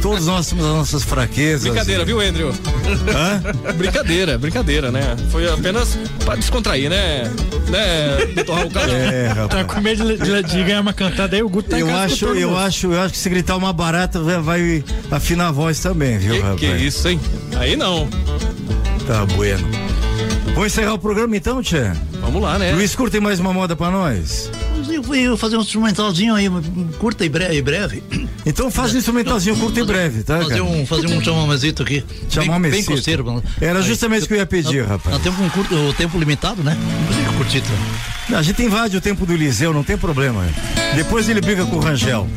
[0.00, 1.62] Todos nós temos as nossas fraquezas.
[1.62, 2.50] Brincadeira, viu, Andrew?
[3.14, 3.72] Hã?
[3.74, 5.16] Brincadeira, brincadeira, né?
[5.30, 7.30] Foi apenas pra descontrair, né?
[7.68, 8.96] Né, doutor Raul Canal?
[8.96, 9.48] É, rapaz.
[9.48, 12.26] Tá com medo de, de- de ganhar uma cantada aí, o Guto tá Eu acho,
[12.26, 16.40] eu acho, eu acho que se gritar uma barata vai, afinar a voz também, viu,
[16.42, 16.60] rapaz?
[16.60, 17.20] Que isso, hein?
[17.56, 18.06] Aí não.
[19.06, 19.66] Tá bueno.
[20.54, 21.90] Vamos encerrar o programa então, Tchê?
[22.20, 22.72] Vamos lá, né?
[22.72, 24.50] Luiz, curtem mais uma moda pra nós?
[24.90, 26.46] Eu fui fazer um instrumentalzinho aí,
[26.98, 27.56] curta e breve.
[27.56, 28.02] E breve.
[28.44, 30.38] Então faz um instrumentalzinho curto e breve, tá?
[30.38, 30.64] Fazer cara?
[30.64, 32.04] um, fazer um chamamazito aqui.
[32.28, 32.60] Chamamecito.
[32.60, 33.42] Bem, bem coceiro.
[33.60, 35.14] Era Aí, justamente o que eu ia pedir, rapaz.
[35.14, 36.76] Nós temos um curto, o tempo limitado, né?
[36.76, 37.32] Não.
[38.28, 40.44] Não, a gente invade o tempo do Eliseu, não tem problema.
[40.94, 42.28] Depois ele briga com o Rangel.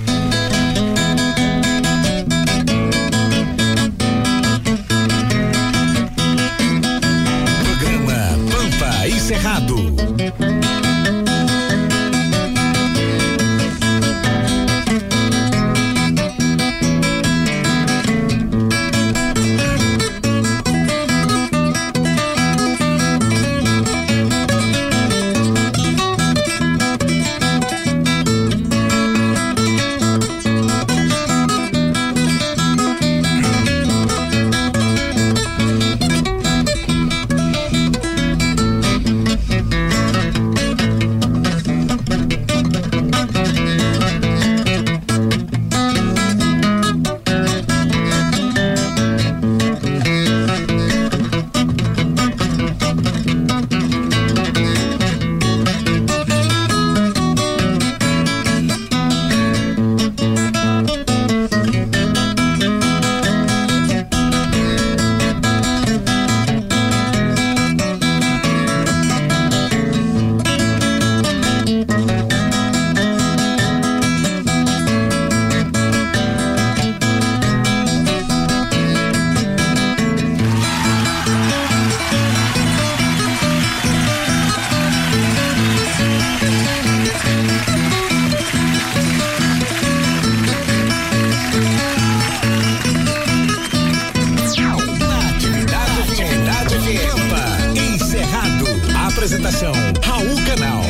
[99.16, 99.72] Apresentação
[100.04, 100.82] Raul Canal.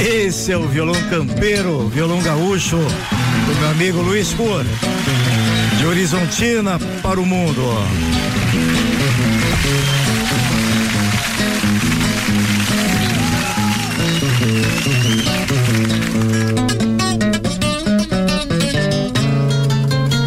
[0.00, 4.64] Esse é o violão campeiro, violão gaúcho, do meu amigo Luiz Cor.
[5.76, 7.62] De Horizontina para o mundo.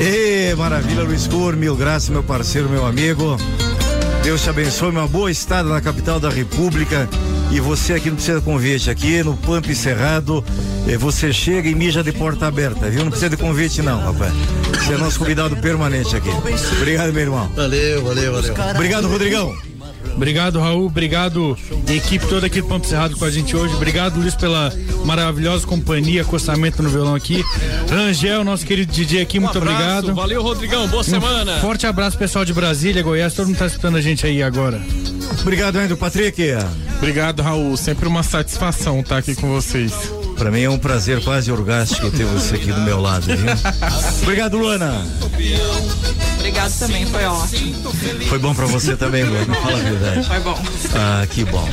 [0.02, 3.38] Ê, maravilha, Luiz Cor, mil graças, meu parceiro, meu amigo.
[4.28, 7.08] Deus te abençoe, uma boa estada na capital da República.
[7.50, 10.44] E você aqui não precisa de convite, aqui no Pampa Cerrado,
[10.86, 13.06] eh, você chega e mija de porta aberta, viu?
[13.06, 14.34] Não precisa de convite não, rapaz.
[14.84, 16.30] Você é nosso convidado permanente aqui.
[16.76, 17.50] Obrigado, meu irmão.
[17.56, 18.54] Valeu, valeu, valeu.
[18.76, 19.67] Obrigado, Rodrigão.
[20.18, 20.88] Obrigado, Raul.
[20.88, 21.56] Obrigado,
[21.88, 23.76] equipe toda aqui do Pampo Cerrado com a gente hoje.
[23.76, 24.74] Obrigado, Luiz, pela
[25.06, 27.44] maravilhosa companhia, acostamento no violão aqui.
[27.88, 30.16] Rangel, nosso querido DJ aqui, muito abraço, obrigado.
[30.16, 30.88] Valeu, Rodrigão.
[30.88, 31.58] Boa semana.
[31.58, 33.36] Um forte abraço, pessoal de Brasília, Goiás.
[33.36, 34.82] Todo mundo tá escutando a gente aí agora.
[35.42, 36.42] Obrigado, Andrew Patrick.
[36.98, 37.78] Obrigado, Raul.
[37.78, 39.94] Sempre uma satisfação estar aqui com vocês.
[40.38, 43.38] Pra mim é um prazer quase orgástico ter você aqui do meu lado, viu?
[44.22, 45.06] Obrigado, Luana.
[46.38, 47.92] Obrigado também, foi ótimo.
[48.30, 49.54] Foi bom pra você também, Luana?
[49.56, 50.28] Fala a verdade.
[50.28, 50.60] Foi bom.
[50.96, 51.68] Ah, que bom.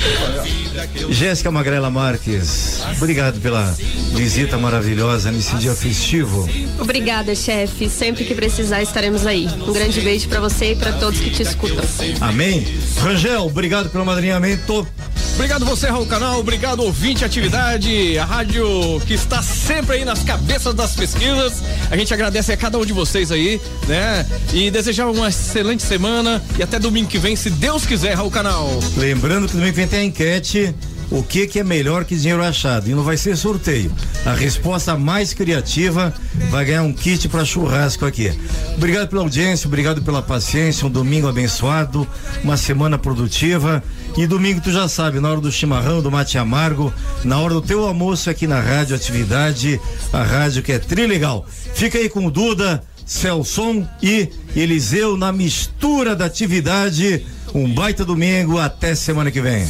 [1.10, 3.74] Jéssica Magrela Marques, obrigado pela
[4.14, 6.48] visita maravilhosa nesse dia festivo.
[6.78, 7.88] Obrigada, chefe.
[7.88, 9.46] Sempre que precisar estaremos aí.
[9.46, 11.84] Um grande beijo pra você e pra todos que te escutam.
[12.20, 12.66] Amém?
[12.98, 14.86] Rangel, obrigado pelo madrinhamento.
[15.34, 16.38] Obrigado você, Raul Canal.
[16.38, 18.64] Obrigado, ouvinte Atividade, a rádio
[19.04, 21.60] que está sempre aí nas cabeças das pesquisas.
[21.90, 24.24] A gente agradece a cada um de vocês aí, né?
[24.52, 28.70] E desejar uma excelente semana e até domingo que vem, se Deus quiser, Raul Canal.
[28.96, 30.72] Lembrando que domingo que vem tem a enquete.
[31.14, 32.90] O que que é melhor que dinheiro achado?
[32.90, 33.92] E não vai ser sorteio.
[34.26, 36.12] A resposta mais criativa
[36.50, 38.36] vai ganhar um kit para churrasco aqui.
[38.74, 40.84] Obrigado pela audiência, obrigado pela paciência.
[40.84, 42.04] Um domingo abençoado,
[42.42, 43.80] uma semana produtiva.
[44.16, 46.92] E domingo tu já sabe, na hora do chimarrão, do mate amargo,
[47.22, 49.80] na hora do teu almoço aqui na Rádio Atividade,
[50.12, 51.46] a rádio que é trilegal.
[51.74, 57.24] Fica aí com o Duda, Celson e Eliseu na mistura da atividade.
[57.54, 59.64] Um baita domingo, até semana que vem.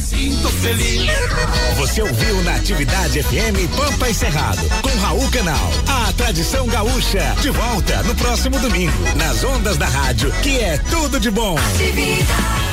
[1.77, 5.69] Você ouviu na Atividade FM Pampa e Cerrado, com Raul Canal.
[5.87, 11.19] A tradição gaúcha, de volta no próximo domingo, nas ondas da rádio, que é tudo
[11.19, 11.55] de bom.
[11.59, 12.64] Atividade.